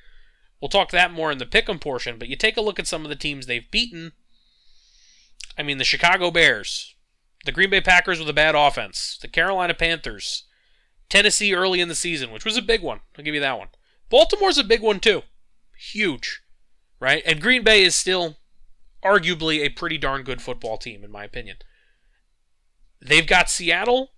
[0.61, 3.03] We'll talk that more in the pick'em portion, but you take a look at some
[3.03, 4.11] of the teams they've beaten.
[5.57, 6.95] I mean, the Chicago Bears,
[7.45, 10.43] the Green Bay Packers with a bad offense, the Carolina Panthers,
[11.09, 13.01] Tennessee early in the season, which was a big one.
[13.17, 13.67] I'll give you that one.
[14.09, 15.23] Baltimore's a big one too.
[15.77, 16.41] Huge.
[16.99, 17.23] Right?
[17.25, 18.37] And Green Bay is still
[19.03, 21.57] arguably a pretty darn good football team, in my opinion.
[23.01, 24.11] They've got Seattle,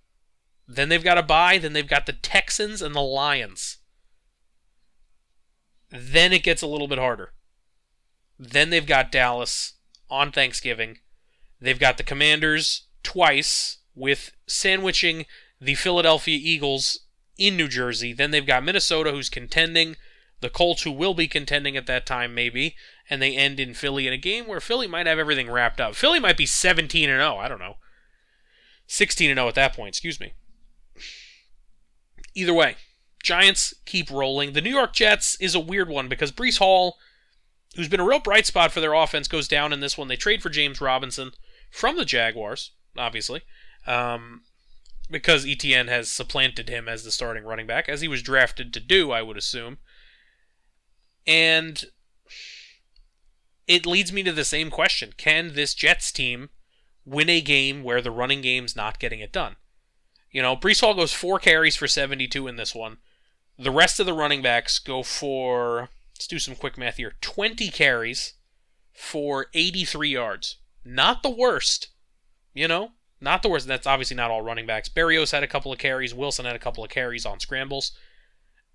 [0.76, 3.78] then they've got a bye, then they've got the Texans and the Lions.
[5.90, 7.34] Then it gets a little bit harder.
[8.40, 9.74] Then they've got Dallas
[10.10, 11.00] on Thanksgiving.
[11.62, 15.26] They've got the Commanders twice with sandwiching
[15.62, 17.00] the Philadelphia Eagles
[17.38, 18.14] in New Jersey.
[18.14, 19.96] Then they've got Minnesota who's contending,
[20.42, 22.76] the Colts who will be contending at that time maybe,
[23.10, 25.96] and they end in Philly in a game where Philly might have everything wrapped up.
[25.96, 27.78] Philly might be 17 and 0, I don't know.
[28.88, 30.34] 16 and 0 at that point, excuse me.
[32.36, 32.76] Either way,
[33.24, 34.54] Giants keep rolling.
[34.54, 36.98] The New York Jets is a weird one because Breece Hall,
[37.76, 40.08] who's been a real bright spot for their offense, goes down in this one.
[40.08, 41.32] They trade for James Robinson
[41.72, 43.42] from the Jaguars, obviously,
[43.88, 44.42] um,
[45.10, 48.80] because Etienne has supplanted him as the starting running back, as he was drafted to
[48.80, 49.78] do, I would assume.
[51.26, 51.86] And
[53.68, 56.50] it leads me to the same question Can this Jets team
[57.06, 59.56] win a game where the running game's not getting it done?
[60.34, 62.98] You know, Breece Hall goes four carries for 72 in this one.
[63.58, 67.70] The rest of the running backs go for, let's do some quick math here, 20
[67.70, 68.34] carries
[68.92, 70.58] for 83 yards.
[70.84, 71.90] Not the worst,
[72.54, 72.94] you know?
[73.22, 73.68] Not the worst.
[73.68, 74.90] That's obviously not all running backs.
[74.90, 76.14] Berrios had a couple of carries.
[76.14, 77.94] Wilson had a couple of carries on scrambles.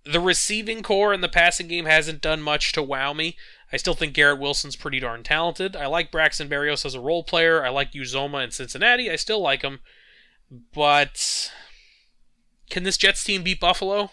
[0.05, 3.37] The receiving corps in the passing game hasn't done much to wow me.
[3.73, 5.77] I still think Garrett Wilson's pretty darn talented.
[5.77, 7.67] I like Braxton Berrios as a role player.
[7.67, 9.11] I like Uzomah in Cincinnati.
[9.11, 9.81] I still like him.
[10.51, 11.53] But
[12.71, 14.11] can this Jets team beat Buffalo?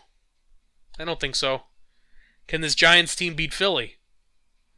[1.00, 1.64] I don't think so.
[2.48, 3.96] Can this Giants team beat Philly?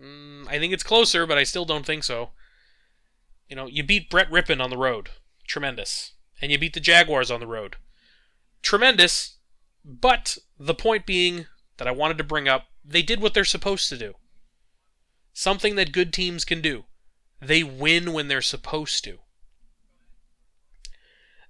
[0.01, 2.31] Mm, I think it's closer, but I still don't think so.
[3.49, 5.09] You know, you beat Brett Rypien on the road.
[5.47, 6.13] Tremendous.
[6.41, 7.77] And you beat the Jaguars on the road.
[8.61, 9.37] Tremendous.
[9.83, 11.47] But the point being
[11.77, 14.13] that I wanted to bring up, they did what they're supposed to do.
[15.33, 16.85] Something that good teams can do.
[17.39, 19.19] They win when they're supposed to.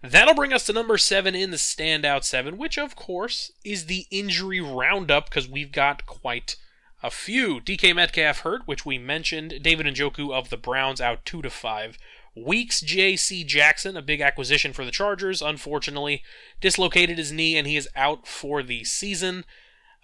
[0.01, 4.05] That'll bring us to number seven in the standout seven, which of course is the
[4.11, 6.55] injury roundup because we've got quite
[7.01, 7.59] a few.
[7.59, 9.61] DK Metcalf hurt, which we mentioned.
[9.61, 11.97] David Njoku of the Browns out two to five
[12.35, 12.81] weeks.
[12.81, 13.43] J.C.
[13.43, 16.23] Jackson, a big acquisition for the Chargers, unfortunately
[16.61, 19.45] dislocated his knee and he is out for the season.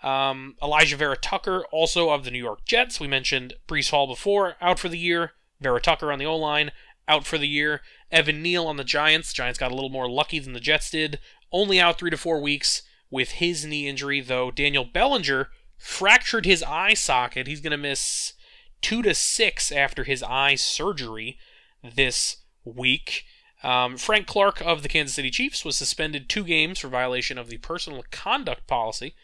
[0.01, 2.99] Um, Alijah Vera Tucker, also of the New York Jets.
[2.99, 5.33] We mentioned Breece Hall before, out for the year.
[5.61, 6.71] Vera Tucker on the O line,
[7.07, 7.81] out for the year.
[8.11, 9.33] Evan Neal on the Giants.
[9.33, 11.19] Giants got a little more lucky than the Jets did.
[11.51, 14.51] Only out three to four weeks with his knee injury, though.
[14.51, 17.47] Daniel Bellinger fractured his eye socket.
[17.47, 18.33] He's going to miss
[18.81, 21.37] two to six after his eye surgery
[21.83, 23.25] this week.
[23.63, 27.47] Um, Frank Clark of the Kansas City Chiefs was suspended two games for violation of
[27.47, 29.15] the personal conduct policy.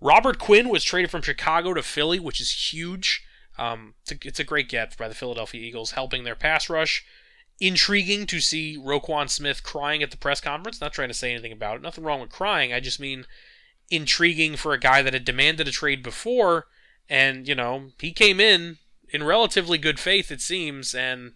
[0.00, 3.24] Robert Quinn was traded from Chicago to Philly, which is huge.
[3.58, 7.04] Um, it's, a, it's a great get by the Philadelphia Eagles, helping their pass rush.
[7.60, 10.80] Intriguing to see Roquan Smith crying at the press conference.
[10.80, 11.82] Not trying to say anything about it.
[11.82, 12.72] Nothing wrong with crying.
[12.72, 13.26] I just mean
[13.90, 16.66] intriguing for a guy that had demanded a trade before,
[17.08, 18.78] and you know he came in
[19.10, 21.32] in relatively good faith, it seems, and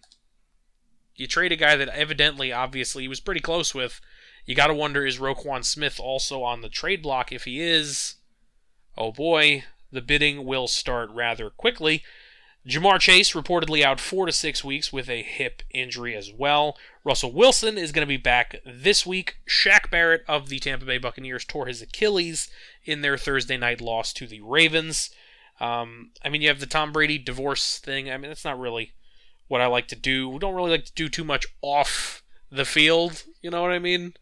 [1.15, 4.01] you trade a guy that evidently, obviously, he was pretty close with.
[4.45, 7.31] You got to wonder is Roquan Smith also on the trade block?
[7.31, 8.15] If he is,
[8.97, 12.03] Oh boy, the bidding will start rather quickly.
[12.67, 16.75] Ja'Marr Chase reportedly out four to six weeks with a hip injury as well.
[17.03, 19.37] Russell Wilson is going to be back this week.
[19.47, 22.49] Shaq Barrett of the Tampa Bay Buccaneers tore his Achilles
[22.83, 25.11] in their Thursday night loss to the Ravens.
[25.59, 28.09] Um, I mean, you have the Tom Brady divorce thing.
[28.09, 28.93] I mean, that's not really
[29.47, 30.27] what I like to do.
[30.27, 33.23] We don't really like to do too much off the field.
[33.41, 34.15] You know what I mean?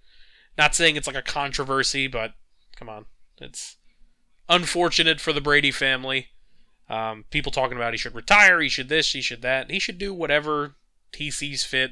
[0.58, 2.34] Not saying it's like a controversy, but
[2.76, 3.06] come on,
[3.38, 3.78] it's
[4.50, 6.28] unfortunate for the Brady family.
[6.90, 9.72] Um, people talking about he should retire, he should this, he should that.
[9.72, 10.76] He should do whatever
[11.14, 11.92] he sees fit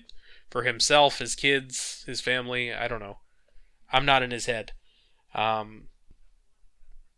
[0.50, 2.74] for himself, his kids, his family.
[2.74, 3.20] I don't know.
[3.92, 4.74] I'm not in his head.
[5.34, 5.88] Um,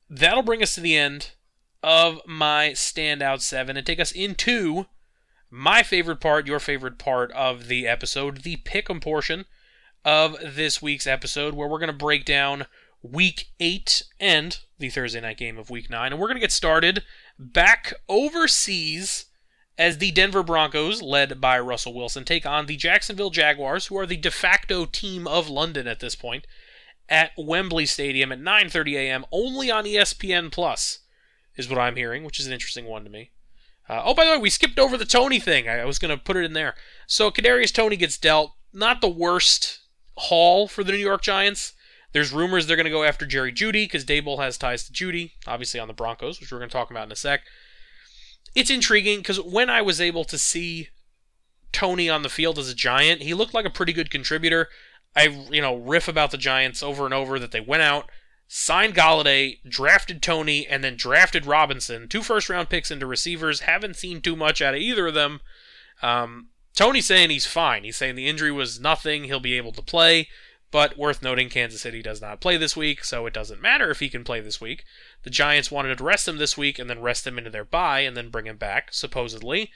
[0.09, 1.31] that'll bring us to the end
[1.81, 4.85] of my standout seven and take us into
[5.49, 9.45] my favorite part, your favorite part of the episode, the pick'em portion
[10.05, 12.65] of this week's episode, where we're going to break down
[13.03, 16.11] week eight and the Thursday night game of week nine.
[16.11, 17.03] And we're going to get started
[17.37, 19.25] back overseas
[19.77, 24.05] as the Denver Broncos, led by Russell Wilson, take on the Jacksonville Jaguars, who are
[24.05, 26.45] the de facto team of London at this point,
[27.09, 29.25] at Wembley Stadium at 9:30 a.m.
[29.31, 30.99] only on ESPN Plus,
[31.55, 33.31] is what I'm hearing, which is an interesting one to me.
[33.89, 35.67] Uh, oh, by the way, we skipped over the Toney thing.
[35.67, 36.75] I, I was going to put it in there.
[37.05, 38.53] So Kadarius Toney gets dealt.
[38.71, 39.79] Not the worst
[40.15, 41.73] haul for the New York Giants.
[42.13, 45.31] There's rumors they're going to go after Jerry Jeudy because Daboll has ties to Jeudy,
[45.47, 47.41] obviously on the Broncos, which we're going to talk about in a sec.
[48.55, 50.89] It's intriguing because when I was able to see
[51.71, 54.69] Toney on the field as a Giant, he looked like a pretty good contributor.
[55.15, 58.09] I, you know, riff about the Giants over and over that they went out,
[58.47, 62.07] signed Golladay, drafted Toney, and then drafted Robinson.
[62.07, 63.61] Two first round picks into receivers.
[63.61, 65.41] Haven't seen too much out of either of them.
[66.03, 67.83] Um, Toney's saying he's fine.
[67.83, 69.25] He's saying the injury was nothing.
[69.25, 70.27] He'll be able to play.
[70.73, 73.99] But worth noting, Kansas City does not play this week, so it doesn't matter if
[73.99, 74.83] he can play this week.
[75.21, 77.99] The Giants wanted to rest him this week and then rest him into their bye
[77.99, 79.69] and then bring him back, supposedly.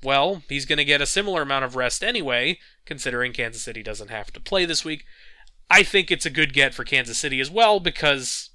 [0.00, 4.12] Well, he's going to get a similar amount of rest anyway, considering Kansas City doesn't
[4.12, 5.04] have to play this week.
[5.68, 8.50] I think it's a good get for Kansas City as well because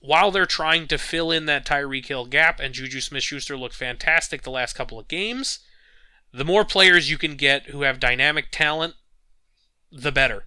[0.00, 3.74] while they're trying to fill in that Tyreek Hill gap and Juju Smith Schuster looked
[3.74, 5.60] fantastic the last couple of games,
[6.34, 8.92] the more players you can get who have dynamic talent,
[9.90, 10.44] the better,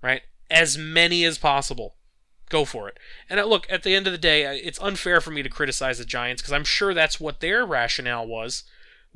[0.00, 0.22] right?
[0.50, 1.96] As many as possible.
[2.48, 2.98] Go for it.
[3.28, 5.98] And uh, look, at the end of the day, it's unfair for me to criticize
[5.98, 8.62] the Giants because I'm sure that's what their rationale was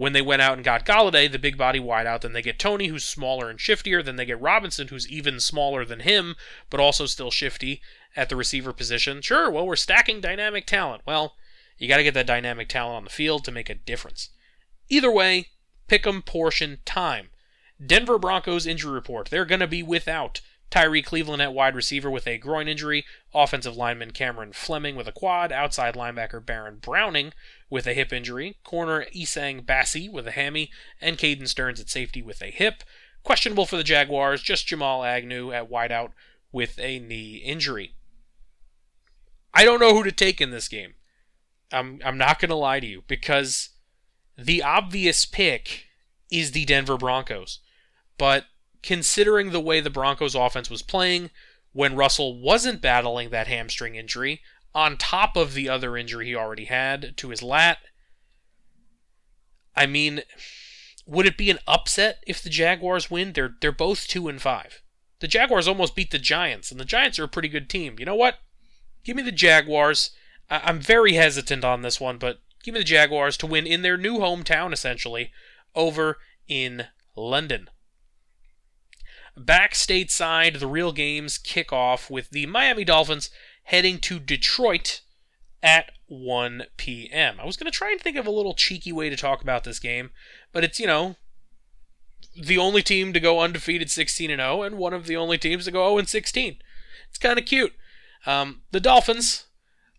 [0.00, 2.86] When they went out and got Golladay, the big body wideout, then they get Toney,
[2.86, 4.02] who's smaller and shiftier.
[4.02, 6.36] Then they get Robinson, who's even smaller than him,
[6.70, 7.82] but also still shifty
[8.16, 9.20] at the receiver position.
[9.20, 11.02] Sure, well, we're stacking dynamic talent.
[11.06, 11.34] Well,
[11.76, 14.30] you got to get that dynamic talent on the field to make a difference.
[14.88, 15.48] Either way,
[15.86, 17.28] pick 'em portion time.
[17.84, 19.28] Denver Broncos injury report.
[19.28, 20.40] They're going to be without
[20.70, 23.04] Tyrie Cleveland at wide receiver with a groin injury,
[23.34, 27.32] offensive lineman Cameron Fleming with a quad, outside linebacker Baron Browning
[27.68, 32.22] with a hip injury, corner Essang Bassey with a hammy, and Caden Sterns at safety
[32.22, 32.84] with a hip.
[33.24, 36.12] Questionable for the Jaguars, just Jamal Agnew at wideout
[36.52, 37.94] with a knee injury.
[39.52, 40.94] I don't know who to take in this game.
[41.72, 43.70] I'm, I'm not going to lie to you because
[44.38, 45.86] the obvious pick
[46.30, 47.58] is the Denver Broncos.
[48.16, 48.44] But
[48.82, 51.30] considering the way the Broncos offense was playing
[51.72, 54.42] when Russell wasn't battling that hamstring injury,
[54.74, 57.78] on top of the other injury he already had to his lat.
[59.76, 60.22] I mean,
[61.06, 63.32] would it be an upset if the Jaguars win?
[63.32, 64.82] They're they're both 2 and 5.
[65.20, 67.96] The Jaguars almost beat the Giants, and the Giants are a pretty good team.
[67.98, 68.38] You know what?
[69.04, 70.10] Give me the Jaguars.
[70.48, 73.82] I- I'm very hesitant on this one, but give me the Jaguars to win in
[73.82, 75.30] their new hometown, essentially,
[75.74, 76.18] over
[76.48, 77.68] in London.
[79.46, 83.30] Back stateside, the real games kick off with the Miami Dolphins
[83.64, 85.00] heading to Detroit
[85.62, 87.40] at 1 p.m.
[87.40, 89.64] I was going to try and think of a little cheeky way to talk about
[89.64, 90.10] this game,
[90.52, 91.16] but it's, you know,
[92.38, 95.64] the only team to go undefeated 16 and 0 and one of the only teams
[95.64, 96.58] to go 0 and 16.
[97.08, 97.72] It's kind of cute.
[98.26, 99.46] Um, the Dolphins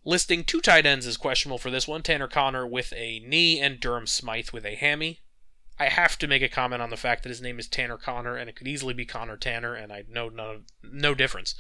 [0.06, 3.80] listing two tight ends is questionable for this one Tanner Conner with a knee and
[3.80, 5.21] Durham Smythe with a hammy.
[5.82, 8.36] I have to make a comment on the fact that his name is Tanner Conner,
[8.36, 11.56] and it could easily be Connor Tanner, and I know no no difference.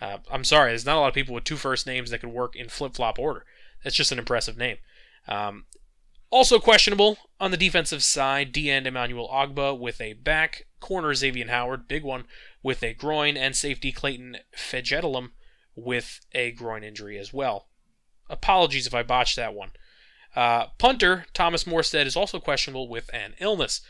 [0.00, 2.30] Uh, I'm sorry, there's not a lot of people with two first names that could
[2.30, 3.44] work in flip flop order.
[3.84, 4.78] That's just an impressive name.
[5.26, 5.66] Um,
[6.30, 11.48] also questionable on the defensive side, D end Emmanuel Ogbah with a back, corner Xavier
[11.48, 12.24] Howard, big one,
[12.62, 15.32] with a groin, and safety Clayton Fejedelem
[15.74, 17.68] with a groin injury as well.
[18.30, 19.72] Apologies if I botched that one.
[20.38, 23.80] Uh, punter Thomas Morstead is also questionable with an illness.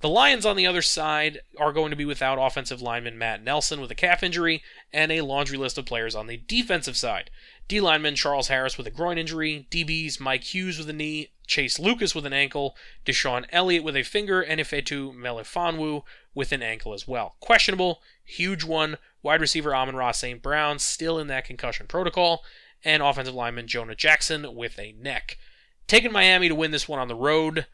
[0.00, 3.80] The Lions on the other side are going to be without offensive lineman Matt Nelson
[3.80, 7.30] with a calf injury and a laundry list of players on the defensive side.
[7.68, 11.78] D lineman Charles Harris with a groin injury, DBs Mike Hughes with a knee, Chase
[11.78, 12.74] Lucas with an ankle,
[13.06, 16.02] DeShon Elliott with a finger, and Ifeatu Melifonwu
[16.34, 17.36] with an ankle as well.
[17.38, 20.42] Questionable, huge one, wide receiver Amon-Ra St.
[20.42, 22.42] Brown still in that concussion protocol,
[22.84, 25.38] and offensive lineman Jonah Jackson with a neck.
[25.86, 27.66] Taking Miami to win this one on the road.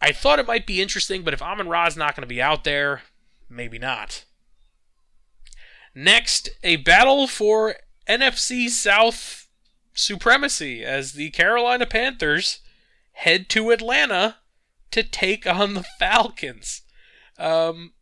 [0.00, 2.64] I thought it might be interesting, but if Amon Ra's not going to be out
[2.64, 3.02] there,
[3.48, 4.24] maybe not.
[5.94, 7.76] Next, a battle for
[8.08, 9.48] NFC South
[9.94, 12.60] supremacy as the Carolina Panthers
[13.12, 14.38] head to Atlanta
[14.90, 16.82] to take on the Falcons.
[17.38, 17.92] Um,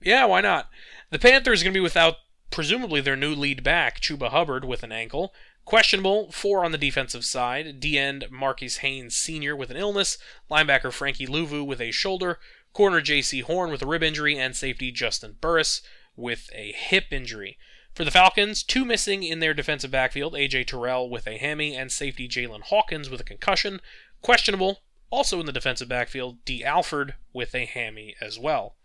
[0.00, 0.68] yeah, why not?
[1.10, 2.16] The Panthers are going to be without
[2.50, 5.34] presumably their new lead back, Chuba Hubbard, with an ankle.
[5.64, 7.78] Questionable, four on the defensive side.
[7.78, 9.54] D end Marquis Haynes Sr.
[9.54, 10.18] with an illness,
[10.50, 12.38] linebacker Frankie Luvu with a shoulder,
[12.72, 15.82] corner Jaycee Horn with a rib injury, and safety Juston Burris
[16.16, 17.58] with a hip injury.
[17.94, 20.64] For the Falcons, two missing in their defensive backfield A.J.
[20.64, 23.80] Terrell with a hammy, and safety Jaylinn Hawkins with a concussion.
[24.22, 28.76] Questionable, also in the defensive backfield, Dee Alford with a hammy as well.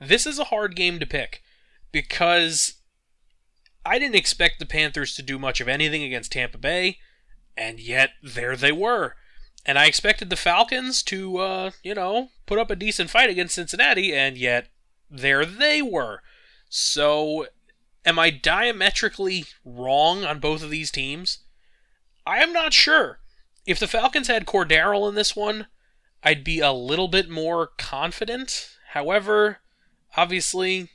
[0.00, 1.42] This is a hard game to pick
[1.92, 2.77] because
[3.88, 6.98] I didn't expect the Panthers to do much of anything against Tampa Bay,
[7.56, 9.16] and yet there they were.
[9.64, 13.54] And I expected the Falcons to, uh, you know, put up a decent fight against
[13.54, 14.68] Cincinnati, and yet
[15.10, 16.20] there they were.
[16.68, 17.46] So,
[18.04, 21.38] am I diametrically wrong on both of these teams?
[22.26, 23.20] I am not sure.
[23.64, 25.66] If the Falcons had Cordarrelle in this one,
[26.22, 28.76] I'd be a little bit more confident.
[28.88, 29.60] However,
[30.14, 30.90] obviously,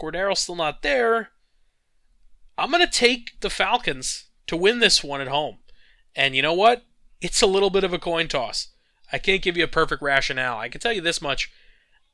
[0.00, 1.30] Cordarrelle's still not there.
[2.56, 5.58] I'm going to take the Falcons to win this one at home.
[6.14, 6.84] And you know what?
[7.20, 8.68] It's a little bit of a coin toss.
[9.12, 10.58] I can't give you a perfect rationale.
[10.58, 11.50] I can tell you this much.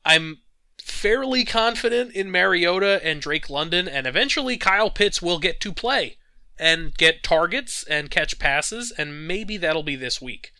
[0.05, 0.39] I'm
[0.81, 6.17] fairly confident in Mariota and Drake London, and eventually Kyle Pitts will get to play
[6.57, 10.51] and get targets and catch passes, and maybe that'll be this week.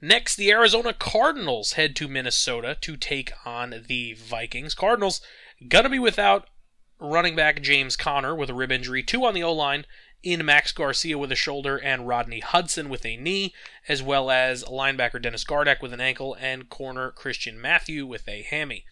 [0.00, 4.74] Next, the Arizona Cardinals head to Minnesota to take on the Vikings.
[4.74, 5.20] Cardinals
[5.66, 6.48] gonna be without
[7.00, 9.84] running back James Conner with a rib injury, two on the O line
[10.22, 13.54] in Max Garcia with a shoulder and Rodney Hudson with a knee,
[13.88, 18.42] as well as linebacker Dennis Gardeck with an ankle and corner Christian Matthew with a
[18.42, 18.84] hammy.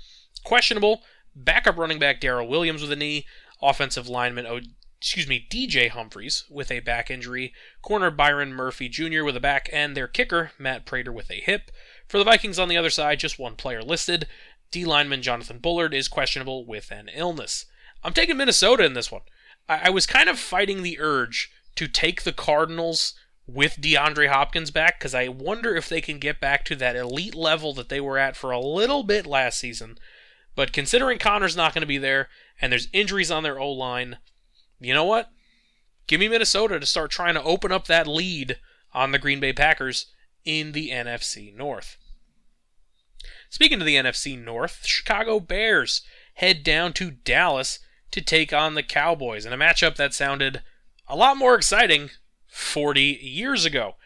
[0.45, 1.03] Questionable,
[1.35, 3.27] backup running back Darrel Williams with a knee,
[3.61, 4.61] offensive lineman o-
[4.99, 7.53] excuse me, DJ Humphries with a back injury,
[7.83, 9.25] corner Byron Murphy Jr.
[9.25, 11.71] with a back, and their kicker, Matt Prater, with a hip.
[12.07, 14.27] For the Vikings on the other side, just one player listed.
[14.71, 17.67] D lineman Jonathan Bullard is questionable with an illness.
[18.03, 19.23] I'm taking Minnesota in this one.
[19.69, 23.15] I, I was kind of fighting the urge to take the Cardinals
[23.47, 27.35] with DeAndre Hopkins back because I wonder if they can get back to that elite
[27.35, 29.99] level that they were at for a little bit last season.
[30.55, 32.29] But considering Conner's not going to be there
[32.61, 34.19] and there's injuries on their O line,
[34.81, 35.31] you know what?
[36.07, 38.59] Give me Minnesota to start trying to open up that lead
[38.93, 40.07] on the Green Bay Packers
[40.45, 41.99] in the NFC North.
[43.51, 46.03] Speaking of the NFC North, Chicago Bears
[46.35, 47.79] head down to Dallas
[48.17, 50.63] to take on the Cowboys in a matchup that sounded
[51.07, 52.11] a lot more exciting
[52.49, 53.97] 40 years ago.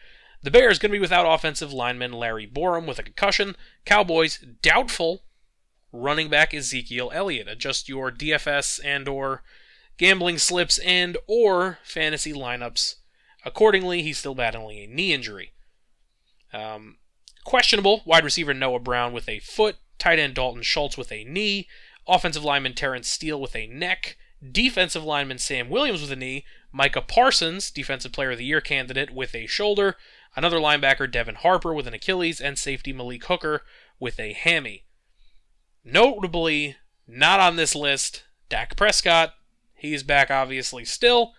[0.43, 3.55] The Bears going to be without offensive lineman Larry Borom with a concussion.
[3.85, 5.23] Cowboys doubtful
[5.93, 7.47] running back Ezekiel Elliott.
[7.47, 9.43] Adjust your DFS and or
[9.97, 12.95] gambling slips and or fantasy lineups
[13.45, 14.01] accordingly.
[14.01, 15.53] He's still battling a knee injury.
[16.51, 16.97] Um,
[17.45, 21.69] questionable wide receiver Noah Brown with a foot, tight end Dalton Schultz with a knee,
[22.11, 24.17] offensive lineman Terence Steele with a neck,
[24.51, 29.11] defensive lineman Sam Williams with a knee, Micah Parsons, defensive player of the year candidate
[29.11, 29.95] with a shoulder,
[30.35, 33.61] another linebacker Devin Harper with an Achilles, and safety Malik Hooker
[33.99, 34.85] with a hammy.
[35.83, 36.75] Notably,
[37.07, 39.33] not on this list, Dak Prescott.
[39.73, 41.33] He's back obviously still.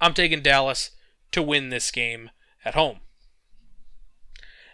[0.00, 0.90] I'm taking Dallas
[1.32, 2.30] to win this game
[2.64, 3.00] at home.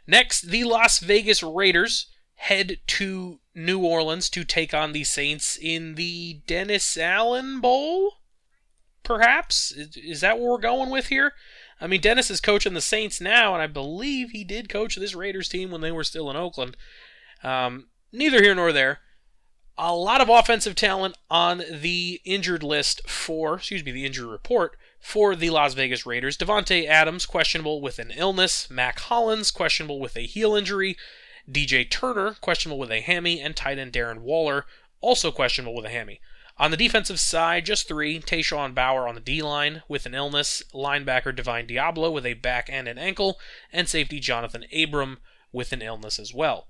[0.06, 5.94] Next, the Las Vegas Raiders head to New Orleans to take on the Saints in
[5.94, 8.14] the Dennis Allen Bowl?
[9.02, 9.72] Perhaps?
[9.72, 11.32] Is that what we're going with here?
[11.80, 15.14] I mean, Dennis is coaching the Saints now, and I believe he did coach this
[15.14, 16.76] Raiders team when they were still in Oakland.
[17.42, 19.00] Um, neither here nor there.
[19.78, 24.76] A lot of offensive talent on the injured list for, excuse me, the injury report
[25.00, 26.36] for the Las Vegas Raiders.
[26.36, 28.68] Davante Adams, questionable with an illness.
[28.70, 30.96] Mack Hollins, questionable with a heel injury.
[31.50, 33.40] DJ Turner, questionable with a hammy.
[33.40, 34.66] And tight end Darren Waller,
[35.00, 36.20] also questionable with a hammy.
[36.56, 38.20] On the defensive side, just three.
[38.20, 40.62] Tashawn Bower on the D line with an illness.
[40.74, 43.38] Linebacker Divine Deablo with a back and an ankle.
[43.72, 45.18] And safety Jonathan Abram
[45.52, 46.68] with an illness as well.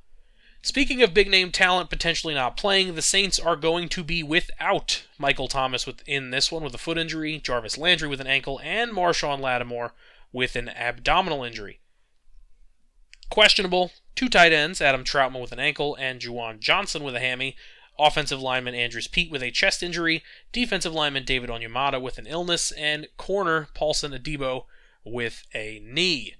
[0.62, 5.04] Speaking of big name talent potentially not playing, the Saints are going to be without
[5.18, 8.92] Michael Thomas in this one with a foot injury, Jarvis Landry with an ankle, and
[8.92, 9.94] Marshon Lattimore
[10.32, 11.80] with an abdominal injury.
[13.30, 17.56] Questionable, two tight ends, Adam Trautman with an ankle and Juwan Johnson with a hammy.
[17.98, 20.22] Offensive lineman Andrus Peat with a chest injury,
[20.52, 24.64] defensive lineman David Onyemata with an illness, and corner Paulson Adebo
[25.04, 26.34] with a knee.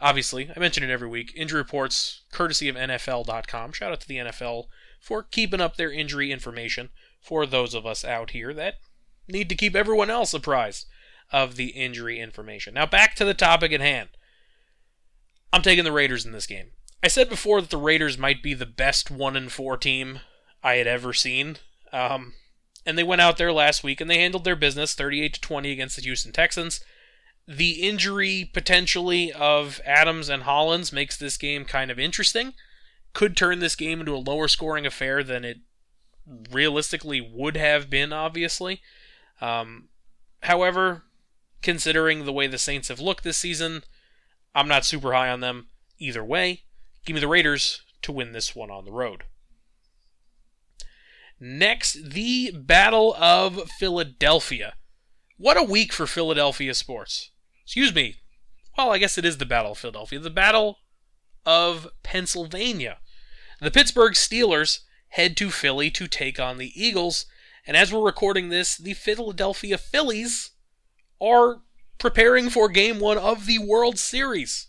[0.00, 1.32] Obviously, I mention it every week.
[1.34, 3.72] Injury reports, courtesy of NFL.com.
[3.72, 4.64] Shout out to the NFL
[5.00, 8.74] for keeping up their injury information for those of us out here that
[9.28, 10.86] need to keep everyone else apprised
[11.32, 12.74] of the injury information.
[12.74, 14.10] Now, back to the topic at hand.
[15.56, 16.72] I'm taking the Raiders in this game.
[17.02, 20.20] I said before that the Raiders might be the best 1 and 4 team
[20.62, 21.56] I had ever seen.
[21.92, 22.34] Um,
[22.84, 25.72] and they went out there last week and they handled their business 38 to 20
[25.72, 26.80] against the Houston Texans
[27.48, 32.54] the injury potentially of Adams and Hollins makes this game kind of interesting.
[33.12, 35.58] Could turn this game into a lower scoring affair than it
[36.50, 38.82] realistically would have been, obviously.
[39.40, 39.88] Um,
[40.42, 41.04] however,
[41.62, 43.84] considering the way the Saints have looked this season,
[44.56, 46.62] I'm not super high on them either way.
[47.04, 49.24] Give me the Raiders to win this one on the road.
[51.38, 54.74] Next, the Battle of Philadelphia.
[55.36, 57.30] What a week for Philadelphia sports
[57.66, 58.14] excuse me,
[58.78, 60.78] well, I guess it is the Battle of Philadelphia, the Battle
[61.44, 62.98] of Pennsylvania.
[63.60, 67.26] The Pittsburgh Steelers head to Philly to take on the Eagles,
[67.66, 70.52] and as we're recording this, the Philadelphia Phillies
[71.20, 71.62] are
[71.98, 74.68] preparing for game one of the World Series.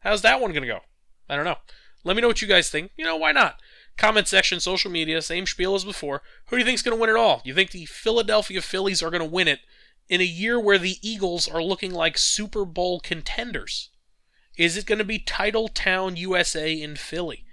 [0.00, 0.80] How's that one going to go?
[1.28, 1.58] I don't know.
[2.04, 2.92] Let me know what you guys think.
[2.96, 3.60] You know, why not?
[3.96, 6.22] Comment section, social media, same spiel as before.
[6.46, 7.42] Who do you think's going to win it all?
[7.44, 9.60] You think the Philadelphia Phillies are going to win it
[10.08, 13.90] in a year where the Eagles are looking like Super Bowl contenders?
[14.56, 17.44] Is it going to be Titletown USA in Philly?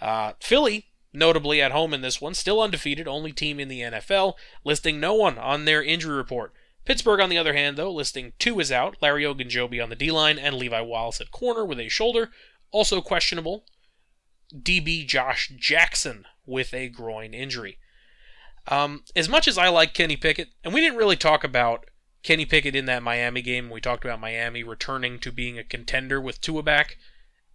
[0.00, 4.34] Uh, Philly, notably at home in this one, still undefeated, only team in the NFL,
[4.64, 6.52] listing no one on their injury report.
[6.84, 10.10] Pittsburgh, on the other hand, though, listing two is out Larry Ogunjobi on the D
[10.10, 12.30] line and Levi Wallace at corner with a shoulder.
[12.70, 13.64] Also questionable,
[14.54, 17.78] DB Josh Jackson with a groin injury.
[18.68, 21.86] Um, as much as I like Kenny Pickett, and we didn't really talk about
[22.22, 26.20] Kenny Pickett in that Miami game, we talked about Miami returning to being a contender
[26.20, 26.96] with Tua back.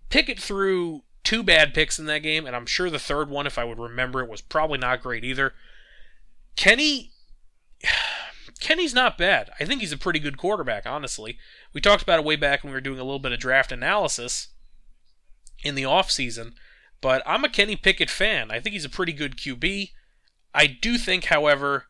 [0.09, 3.57] Pickett threw two bad picks in that game, and I'm sure the third one, if
[3.57, 5.53] I would remember it, was probably not great either.
[6.55, 7.11] Kenny
[8.57, 9.49] Kenny's not bad.
[9.59, 11.37] I think he's a pretty good quarterback, honestly.
[11.73, 13.71] We talked about it way back when we were doing a little bit of draft
[13.71, 14.49] analysis
[15.63, 16.53] in the offseason,
[17.01, 18.51] but I'm a Kenny Pickett fan.
[18.51, 19.91] I think he's a pretty good QB.
[20.53, 21.85] I do think, however,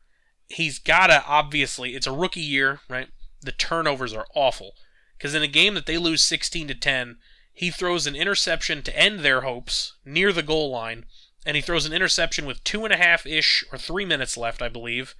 [0.47, 3.07] he's got to obviously, it's a rookie year, right?
[3.41, 4.74] The turnovers are awful.
[5.18, 7.18] Because in a game that they lose 16 to 10,
[7.53, 11.05] he throws an interception to end their hopes near the goal line,
[11.45, 14.61] and he throws an interception with two and a half ish or three minutes left,
[14.61, 15.15] I believe,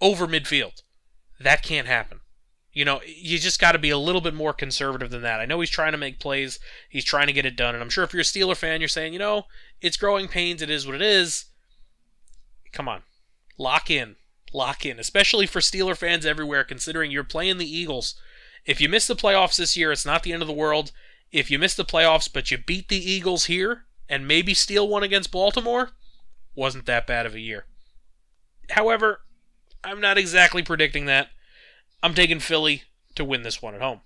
[0.00, 0.82] over midfield.
[1.40, 2.20] That can't happen.
[2.72, 5.40] You know, you just got to be a little bit more conservative than that.
[5.40, 6.58] I know he's trying to make plays,
[6.90, 8.88] he's trying to get it done, and I'm sure if you're a Steeler fan, you're
[8.88, 9.44] saying, you know,
[9.80, 11.46] it's growing pains, it is what it is.
[12.72, 13.02] Come on,
[13.56, 14.16] lock in,
[14.52, 18.20] lock in, especially for Steeler fans everywhere, considering you're playing the Eagles.
[18.66, 20.92] If you miss the playoffs this year, it's not the end of the world.
[21.32, 25.02] If you miss the playoffs, but you beat the Eagles here and maybe steal one
[25.02, 25.92] against Baltimore,
[26.54, 27.64] wasn't that bad of a year.
[28.70, 29.20] However,
[29.86, 31.28] I'm not exactly predicting that.
[32.02, 32.82] I'm taking Philly
[33.14, 34.00] to win this one at home.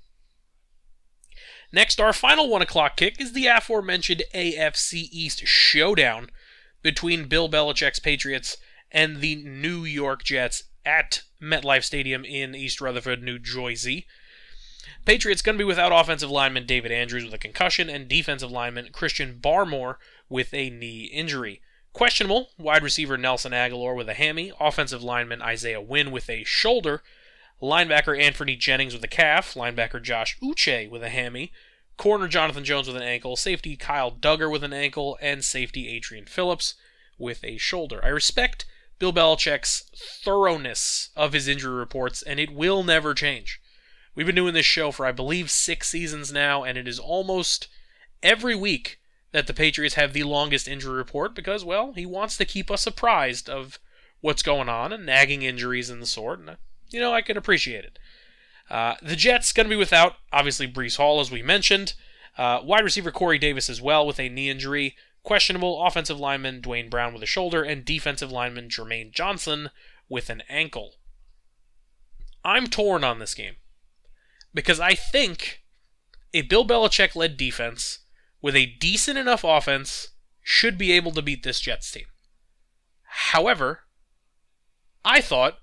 [1.72, 6.28] Next, our final 1 o'clock kick is the aforementioned AFC East showdown
[6.82, 8.58] between Bill Belichick's Patriots
[8.92, 14.06] and the New York Jets at MetLife Stadium in East Rutherford, New Jersey.
[15.06, 18.90] Patriots going to be without offensive lineman David Andrews with a concussion and defensive lineman
[18.92, 19.96] Christian Barmore
[20.28, 21.62] with a knee injury.
[21.92, 27.02] Questionable, wide receiver Nelson Agholor with a hammy, offensive lineman Isaiah Wynn with a shoulder,
[27.60, 31.52] linebacker Anfernee Jennings with a calf, linebacker Josh Uche with a hammy,
[31.96, 36.26] corner Jonathan Jones with an ankle, safety Kyle Dugger with an ankle, and safety Adrian
[36.26, 36.74] Phillips
[37.18, 38.00] with a shoulder.
[38.04, 38.66] I respect
[38.98, 39.90] Bill Belichick's
[40.22, 43.60] thoroughness of his injury reports, and it will never change.
[44.14, 47.66] We've been doing this show for, I believe, six seasons now, and it is almost
[48.22, 48.99] every week
[49.32, 52.86] that the Patriots have the longest injury report because, well, he wants to keep us
[52.86, 53.78] apprised of
[54.20, 56.40] what's going on and nagging injuries and the sort.
[56.40, 56.56] And
[56.90, 57.98] you know, I can appreciate it.
[58.68, 61.94] Uh, the Jets going to be without, obviously, Breece Hall, as we mentioned.
[62.38, 64.96] Uh, wide receiver Corey Davis as well with a knee injury.
[65.22, 69.70] Questionable offensive lineman Duane Brown with a shoulder, and defensive lineman Jermaine Johnson
[70.08, 70.94] with an ankle.
[72.44, 73.56] I'm torn on this game
[74.54, 75.62] because I think
[76.32, 77.98] a Bill Belichick led defense
[78.42, 80.08] with a decent enough offense
[80.42, 82.06] should be able to beat this Jets team.
[83.02, 83.80] However,
[85.04, 85.58] I thought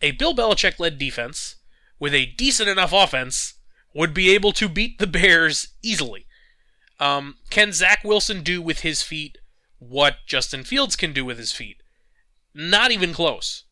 [0.00, 1.56] a Bill Belichick led defense
[1.98, 3.54] with a decent enough offense
[3.94, 6.26] would be able to beat the Bears easily.
[6.98, 9.38] Um, can Zach Wilson do with his feet
[9.78, 11.82] what Justin Fields can do with his feet?
[12.54, 13.64] Not even close.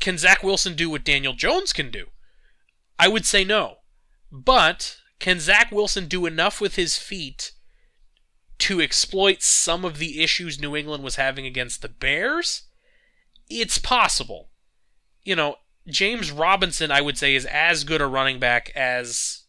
[0.00, 2.06] Can Zach Wilson do what Daniel Jones can do?
[2.98, 3.78] I would say no.
[4.30, 7.52] But can Zach Wilson do enough with his feet
[8.58, 12.62] to exploit some of the issues New England was having against the Bears?
[13.48, 14.50] It's possible.
[15.22, 15.56] You know,
[15.86, 19.44] James Robinson, I would say, is as good a running back as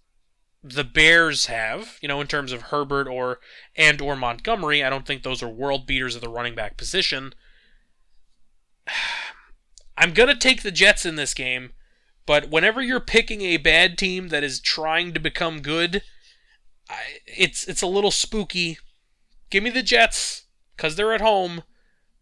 [0.63, 3.39] the Bears have, you know, in terms of Herbert or
[3.75, 4.83] and or Montgomery.
[4.83, 7.33] I don't think those are world beaters of the running back position.
[9.97, 11.71] I'm gonna take the Jets in this game,
[12.25, 16.03] but whenever you're picking a bad team that is trying to become good,
[16.89, 18.77] I, it's it's a little spooky.
[19.49, 20.43] Give me the Jets
[20.75, 21.63] because they're at home,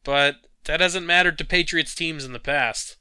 [0.03, 2.97] but that hasn't mattered to Patriots teams in the past.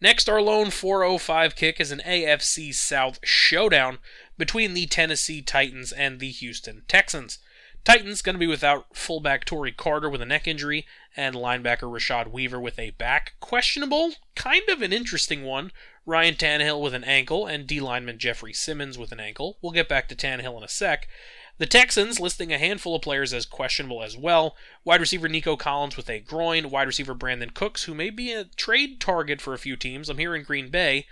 [0.00, 3.98] Next, our lone 405 kick is an AFC South showdown
[4.36, 7.38] between the Tennessee Titans and the Houston Texans.
[7.84, 12.30] Titans going to be without fullback Tory Carter with a neck injury and linebacker Rashad
[12.30, 13.34] Weaver with a back.
[13.40, 15.70] Questionable, kind of an interesting one.
[16.06, 19.58] Ryan Tannehill with an ankle and D lineman Jeffrey Simmons with an ankle.
[19.62, 21.08] We'll get back to Tannehill in a sec.
[21.56, 24.56] The Texans listing a handful of players as questionable as well.
[24.84, 28.44] Wide receiver Nico Collins with a groin, wide receiver Brandin Cooks, who may be a
[28.44, 30.08] trade target for a few teams.
[30.08, 31.06] I'm here in Green Bay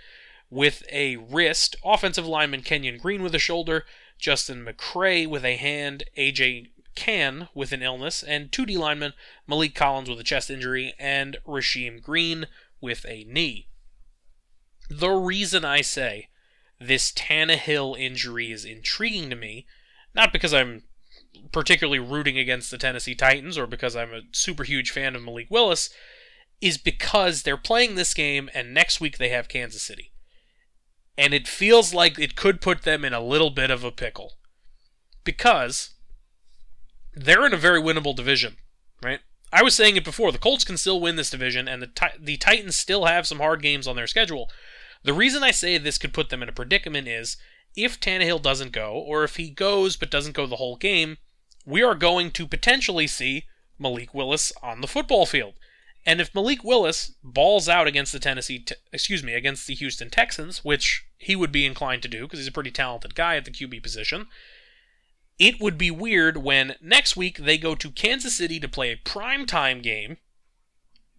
[0.49, 3.85] with a wrist, offensive lineman Kenyon Green with a shoulder,
[4.19, 9.13] Justin McCray with a hand, AJ Cann with an illness, and 2D lineman
[9.49, 12.47] Maliek Collins with a chest injury, and Rasheem Green
[12.81, 13.67] with a knee.
[14.89, 16.27] The reason I say
[16.79, 19.65] this Tannehill injury is intriguing to me
[20.15, 20.83] not because I'm
[21.51, 25.47] particularly rooting against the Tennessee Titans or because I'm a super huge fan of Malik
[25.49, 25.89] Willis,
[26.61, 30.11] is because they're playing this game and next week they have Kansas City.
[31.17, 34.33] And it feels like it could put them in a little bit of a pickle.
[35.23, 35.93] Because
[37.15, 38.57] they're in a very winnable division,
[39.03, 39.19] right?
[39.51, 40.31] I was saying it before.
[40.31, 43.61] The Colts can still win this division, and the the Titans still have some hard
[43.61, 44.49] games on their schedule.
[45.03, 47.37] The reason I say this could put them in a predicament is
[47.75, 51.17] if Tannehill doesn't go, or if he goes but doesn't go the whole game,
[51.65, 53.45] we are going to potentially see
[53.79, 55.55] Malik Willis on the football field.
[56.05, 60.09] And if Malik Willis balls out against the Tennessee, te- excuse me, against the Houston
[60.09, 63.45] Texans, which he would be inclined to do because he's a pretty talented guy at
[63.45, 64.27] the QB position,
[65.39, 68.97] it would be weird when next week they go to Kansas City to play a
[68.97, 70.17] primetime game.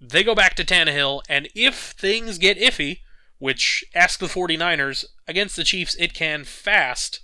[0.01, 3.01] They go back to Tannehill, and if things get iffy,
[3.45, 7.21] which ask the 49ers, against the Chiefs, it can fast.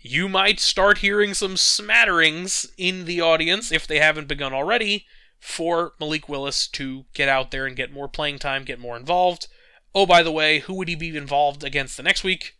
[0.00, 5.06] You might start hearing some smatterings in the audience, if they haven't begun already,
[5.38, 9.46] for Malik Willis to get out there and get more playing time, get more involved.
[9.94, 12.54] Oh, by the way, who would he be involved against the next week?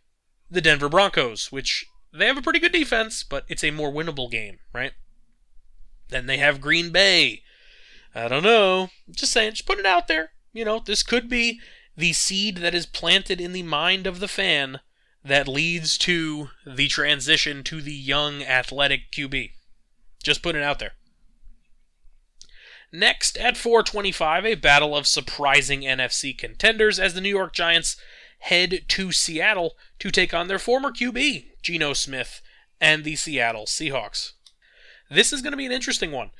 [0.49, 4.31] The Denver Broncos, which they have a pretty good defense, but it's a more winnable
[4.31, 4.93] game, right?
[6.07, 7.41] Then they have Green Bay.
[8.15, 8.91] I don't know.
[9.11, 10.29] Just saying, just put it out there.
[10.53, 11.59] You know, this could be
[11.97, 14.79] the seed that is planted in the mind of the fan
[15.23, 19.51] that leads to the transition to the young athletic QB.
[20.23, 20.93] Just put it out there.
[22.91, 27.97] Next, at 425, a battle of surprising NFC contenders as the New York Giants
[28.39, 32.41] head to Seattle to take on their former QB, Geno Smith,
[32.79, 34.33] and the Seattle Seahawks.
[35.09, 36.31] This is going to be an interesting one.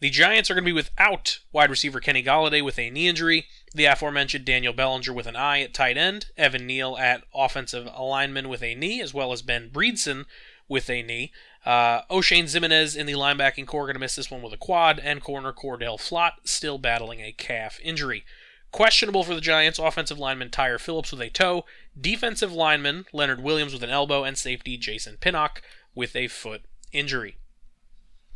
[0.00, 3.46] The Giants are going to be without wide receiver Kenny Golladay with a knee injury,
[3.74, 8.48] the aforementioned Daniel Bellinger with an eye at tight end, Evan Neal at offensive lineman
[8.48, 10.24] with a knee, as well as Ben Bredeson
[10.68, 11.32] with a knee.
[11.64, 14.98] Uh, Oshane Ximines in the linebacking corps going to miss this one with a quad,
[14.98, 18.24] and corner Cor'Dale Flott still battling a calf injury.
[18.70, 21.64] Questionable for the Giants, offensive lineman Tyre Phillips with a toe,
[21.98, 25.62] defensive lineman Leonard Williams with an elbow, and safety Jason Pinnock
[25.94, 26.62] with a foot
[26.92, 27.37] injury.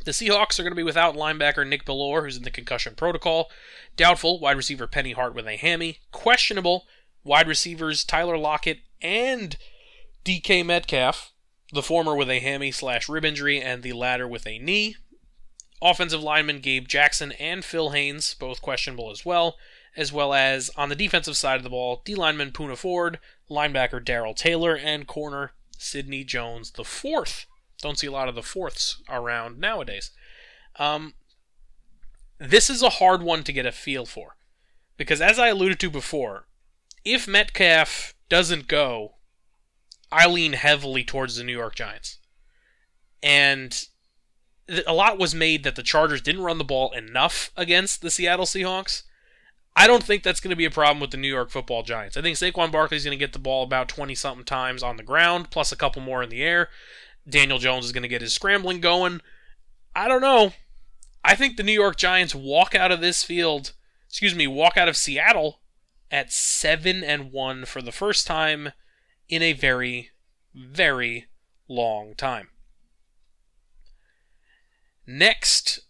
[0.05, 3.51] The Seahawks are going to be without linebacker Nick Bellore, who's in the concussion protocol.
[3.97, 5.99] Doubtful, wide receiver Penny Hart with a hammy.
[6.11, 6.87] Questionable,
[7.25, 9.57] wide receivers Tyler Lockett and
[10.25, 11.33] DK Metcalf,
[11.73, 14.97] the former with a hammy slash rib injury, and the latter with a knee.
[15.81, 19.57] Offensive lineman Gabe Jackson and Phil Haynes, both questionable as well
[19.97, 23.19] as well as on the defensive side of the ball, D lineman Poona Ford,
[23.51, 27.47] linebacker Darrell Taylor, and corner Sidney Jones the fourth.
[27.83, 30.13] Don't see a lot of the fourths around nowadays.
[30.77, 31.15] Um,
[32.39, 34.37] this is a hard one to get a feel for.
[34.97, 36.47] Because as I alluded to before,
[37.05, 39.17] if Metcalf doesn't go,
[40.11, 42.19] I lean heavily towards the New York Giants.
[43.23, 43.87] And
[44.87, 48.47] a lot was made that the Chargers didn't run the ball enough against the Seattle
[48.47, 49.03] Seahawks.
[49.75, 52.17] I don't think that's going to be a problem with the New York football Giants.
[52.17, 54.97] I think Saquon Barkley is going to get the ball about 20 something times on
[54.97, 56.69] the ground, plus a couple more in the air.
[57.29, 59.21] Daniel Jones is going to get his scrambling going.
[59.95, 60.53] I don't know.
[61.25, 63.73] I think the New York Giants walk out of this field,
[64.09, 65.61] excuse me, walk out of Seattle
[66.11, 68.73] at 7 and 1 for the first time
[69.29, 70.11] in a very
[70.55, 71.27] very
[71.69, 72.49] long time.
[75.07, 75.81] Next,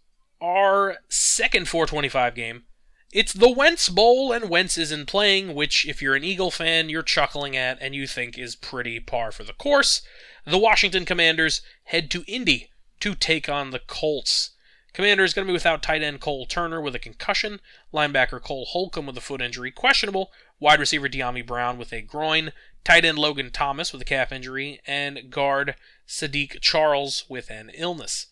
[0.40, 2.64] our second 425 game
[3.12, 7.02] it's the Wentz Bowl, and Wentz isn't playing, which, if you're an Eagle fan, you're
[7.02, 10.00] chuckling at and you think is pretty par for the course.
[10.46, 14.50] The Washington Commanders head to Indy to take on the Colts.
[14.94, 17.60] Commander is going to be without tight end Cole Turner with a concussion,
[17.92, 22.52] linebacker Cole Holcomb with a foot injury, questionable, wide receiver Dyami Brown with a groin,
[22.82, 25.76] tight end Logan Thomas with a calf injury, and guard
[26.08, 28.28] Saahdiq Charles with an illness.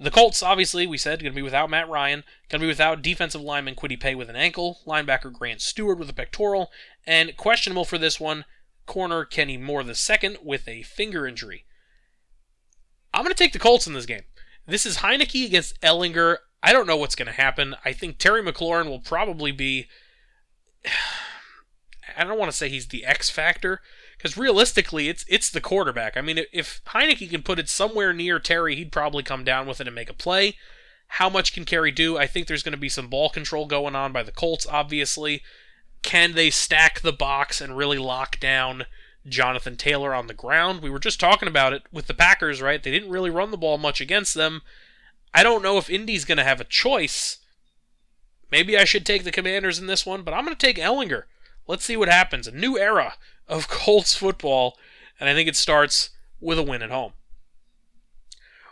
[0.00, 3.02] The Colts, obviously, we said, going to be without Matt Ryan, going to be without
[3.02, 6.70] defensive lineman Kwity Paye with an ankle, linebacker Grant Stuard with a pectoral,
[7.04, 8.44] and questionable for this one,
[8.86, 11.64] corner Kenny Moore II with a finger injury.
[13.12, 14.22] I'm going to take the Colts in this game.
[14.66, 16.38] This is Heinicke against Ehlinger.
[16.62, 17.74] I don't know what's going to happen.
[17.84, 19.88] I think Terry McLaurin will probably be.
[22.16, 23.80] I don't want to say he's the X factor,
[24.18, 26.16] because realistically, it's it's the quarterback.
[26.16, 29.80] I mean, if Heinicke can put it somewhere near Terry, he'd probably come down with
[29.80, 30.56] it and make a play.
[31.12, 32.18] How much can Kerry do?
[32.18, 35.42] I think there's going to be some ball control going on by the Colts, obviously.
[36.02, 38.84] Can they stack the box and really lock down
[39.26, 40.82] Jonathan Taylor on the ground?
[40.82, 42.82] We were just talking about it with the Packers, right?
[42.82, 44.62] They didn't really run the ball much against them.
[45.32, 47.38] I don't know if Indy's going to have a choice.
[48.50, 51.24] Maybe I should take the Commanders in this one, but I'm going to take Ehlinger.
[51.66, 52.46] Let's see what happens.
[52.46, 53.14] A new era
[53.48, 54.76] of Colts football,
[55.18, 57.12] and I think it starts with a win at home.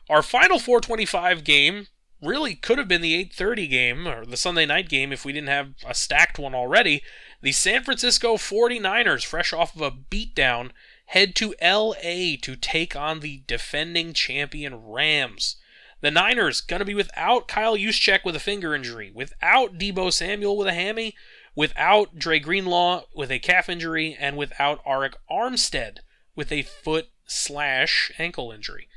[0.09, 1.89] Our final 425 game
[2.23, 5.49] really could have been the 8:30 game or the Sunday night game if we didn't
[5.49, 7.03] have a stacked one already.
[7.43, 10.71] The San Francisco 49ers, fresh off of a beatdown,
[11.07, 15.57] head to LA to take on the defending champion Rams.
[16.01, 20.57] The Niners going to be without Kyle Juszczyk with a finger injury, without Deebo Samuel
[20.57, 21.15] with a hammy,
[21.57, 25.99] without Dre Greenlaw with a calf injury, and without Arik Armstead
[26.37, 28.89] with a foot slash ankle injury.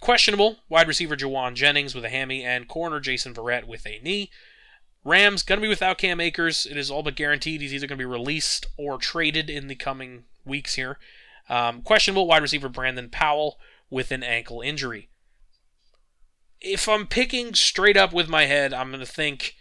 [0.00, 4.30] Questionable, wide receiver Jauan Jennings with a hammy, and corner Jason Verrett with a knee.
[5.04, 6.66] Rams going to be without Cam Akers.
[6.66, 9.74] It is all but guaranteed he's either going to be released or traded in the
[9.74, 10.98] coming weeks here.
[11.48, 13.58] Um, questionable wide receiver Brandon Powell
[13.90, 15.08] with an ankle injury.
[16.60, 19.54] If I'm picking straight up with my head, I'm going to think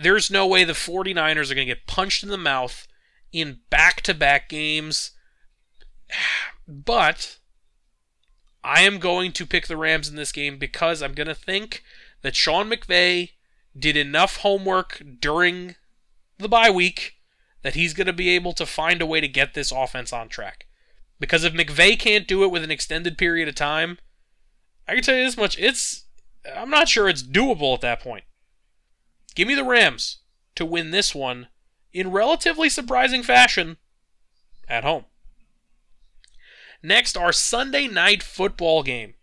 [0.00, 2.88] there's no way the 49ers are going to get punched in the mouth
[3.32, 5.12] in back to back games.
[6.68, 7.38] But
[8.62, 11.82] I am going to pick the Rams in this game because I'm going to think
[12.22, 13.30] that Sean McVay
[13.76, 15.74] did enough homework during
[16.38, 17.16] the bye week
[17.62, 20.28] that he's going to be able to find a way to get this offense on
[20.28, 20.66] track.
[21.18, 23.98] Because if McVay can't do it with an extended period of time,
[24.86, 26.04] I can tell you this much: it's
[26.56, 28.24] I'm not sure it's doable at that point.
[29.34, 30.18] Give me the Rams
[30.56, 31.48] to win this one
[31.92, 33.76] in relatively surprising fashion
[34.68, 35.04] at home.
[36.82, 39.14] Next, our Sunday night football game.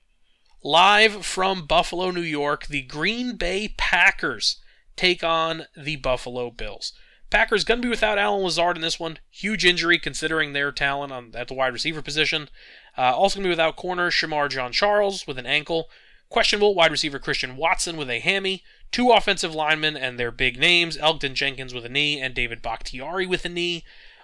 [0.63, 4.57] Live from Buffalo, New York, the Green Bay Packers
[4.95, 6.93] take on the Buffalo Bills.
[7.29, 9.19] Packers going to be without Allen Lazard in this one.
[9.29, 12.49] Huge injury considering their talent on at the wide receiver position.
[12.97, 15.89] Uh, also going to be without corner Shemar Jean-Charles with an ankle.
[16.29, 18.63] Questionable wide receiver Christian Watson with a hammy.
[18.91, 23.25] Two offensive linemen and their big names Elgton Jenkins with a knee and David Bakhtiari
[23.25, 23.83] with a knee.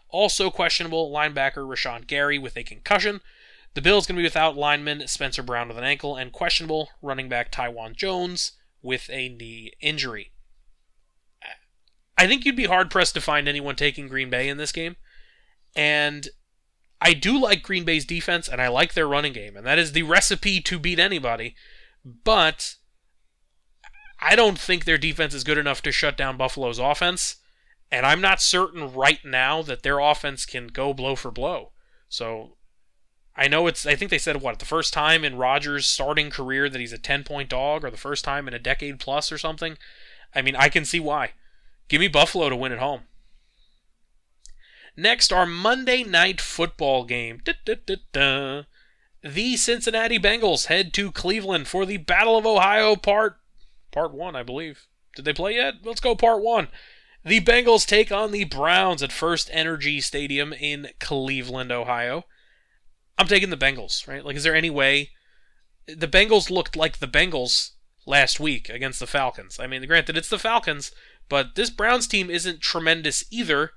[0.09, 3.21] Also questionable linebacker Rashan Gary with a concussion.
[3.73, 7.27] The Bills going to be without lineman Spencer Brown with an ankle and questionable running
[7.27, 8.51] back Taiwan Jones
[8.81, 10.31] with a knee injury.
[12.17, 14.95] I think you'd be hard pressed to find anyone taking Green Bay in this game.
[15.75, 16.29] And
[17.01, 19.91] I do like Green Bay's defense and I like their running game, and that is
[19.91, 21.55] the recipe to beat anybody.
[22.05, 22.75] But
[24.23, 27.37] I don't think their defense is good enough to shut down Buffalo's offense.
[27.91, 31.71] And I'm not certain right now that their offense can go blow for blow.
[32.07, 32.55] So
[33.35, 36.69] I know it's, I think they said, what, the first time in Rodgers' starting career
[36.69, 39.37] that he's a 10 point dog, or the first time in a decade plus or
[39.37, 39.77] something.
[40.33, 41.31] I mean, I can see why.
[41.89, 43.01] Give me Buffalo to win at home.
[44.95, 47.41] Next, our Monday night football game.
[47.43, 47.75] Da, da,
[48.11, 48.63] da,
[49.21, 53.37] the Cincinnati Bengals head to Cleveland for the Battle of Ohio part
[53.93, 54.87] part 1, I believe.
[55.15, 55.75] Did they play yet?
[55.83, 56.67] Let's go part 1.
[57.23, 62.25] The Bengals take on the Browns at FirstEnergy Stadium in Cleveland, Ohio.
[63.17, 64.25] I'm taking the Bengals, right?
[64.25, 65.11] Like, is there any way?
[65.87, 67.71] The Bengals looked like the Bengals
[68.05, 69.59] last week against the Falcons.
[69.59, 70.91] I mean, granted, it's the Falcons,
[71.29, 73.71] but this Browns team isn't tremendous either.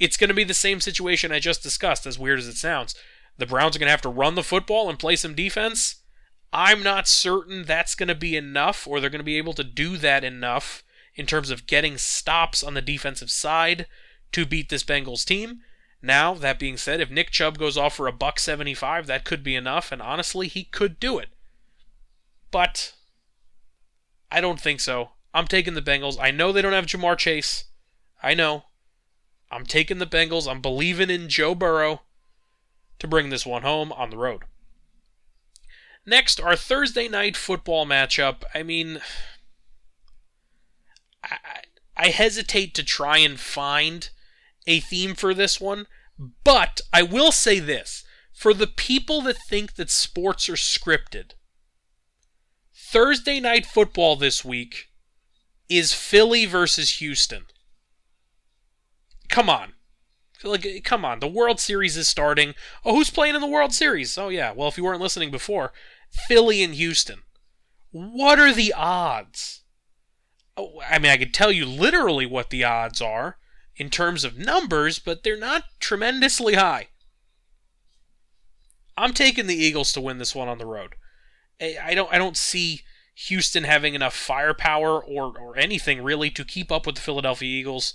[0.00, 2.96] It's going to be the same situation I just discussed, as weird as it sounds.
[3.38, 5.96] The Browns are going to have to run the football and play some defense.
[6.54, 9.64] I'm not certain that's going to be enough, or they're going to be able to
[9.64, 10.84] do that enough
[11.16, 13.86] in terms of getting stops on the defensive side
[14.30, 15.62] to beat this Bengals team.
[16.00, 19.42] Now, that being said, if Nick Chubb goes off for a buck 75, that could
[19.42, 21.30] be enough, and honestly, he could do it.
[22.52, 22.94] But
[24.30, 25.10] I don't think so.
[25.32, 26.18] I'm taking the Bengals.
[26.20, 27.64] I know they don't have Ja'Marr Chase.
[28.22, 28.66] I know.
[29.50, 30.48] I'm taking the Bengals.
[30.48, 32.02] I'm believing in Joe Burrow
[33.00, 34.44] to bring this one home on the road.
[36.06, 38.42] Next, our Thursday night football matchup.
[38.54, 39.00] I mean,
[41.22, 41.36] I,
[41.96, 44.10] I hesitate to try and find
[44.66, 45.86] a theme for this one,
[46.44, 51.32] but I will say this for the people that think that sports are scripted,
[52.74, 54.90] Thursday night football this week
[55.68, 57.46] is Philly versus Houston.
[59.28, 59.72] Come on.
[60.42, 61.20] Like, come on.
[61.20, 62.54] The World Series is starting.
[62.84, 64.18] Oh, who's playing in the World Series?
[64.18, 64.52] Oh, yeah.
[64.52, 65.72] Well, if you weren't listening before,
[66.28, 67.22] Philly and Houston.
[67.90, 69.62] What are the odds?
[70.56, 73.38] Oh, I mean, I could tell you literally what the odds are
[73.76, 76.88] in terms of numbers, but they're not tremendously high.
[78.96, 80.94] I'm taking the Eagles to win this one on the road.
[81.60, 82.82] I don't I don't see
[83.14, 87.94] Houston having enough firepower or or anything really to keep up with the Philadelphia Eagles.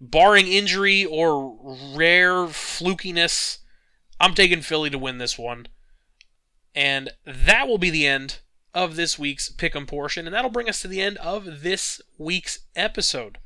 [0.00, 1.58] Barring injury or
[1.96, 3.58] rare flukiness,
[4.20, 5.66] I'm taking Philly to win this one.
[6.74, 8.38] And that will be the end
[8.74, 12.60] of this week's pick'em portion, and that'll bring us to the end of this week's
[12.76, 13.38] episode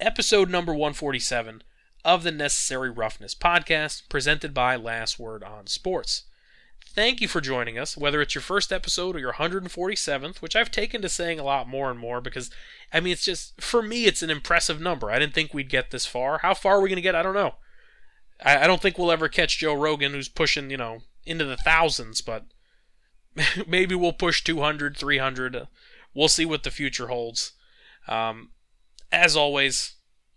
[0.00, 1.62] episode number 147
[2.04, 6.24] of the Necessary Roughness podcast, presented by Last Word on Sports.
[6.86, 10.70] Thank you for joining us, whether it's your first episode or your 147th, which I've
[10.70, 12.50] taken to saying a lot more and more because,
[12.92, 15.10] I mean, it's just, for me, it's an impressive number.
[15.10, 16.38] I didn't think we'd get this far.
[16.38, 17.16] How far are we going to get?
[17.16, 17.54] I don't know.
[18.44, 21.56] I, I don't think we'll ever catch Joe Rogan, who's pushing, you know, into the
[21.56, 22.44] thousands, but
[23.66, 25.68] maybe we'll push 200, 300.
[26.14, 27.52] We'll see what the future holds.
[28.06, 28.50] Um,
[29.10, 29.94] as always,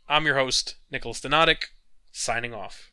[0.07, 1.65] I'm your host, Nicholas Donadic,
[2.11, 2.91] signing off.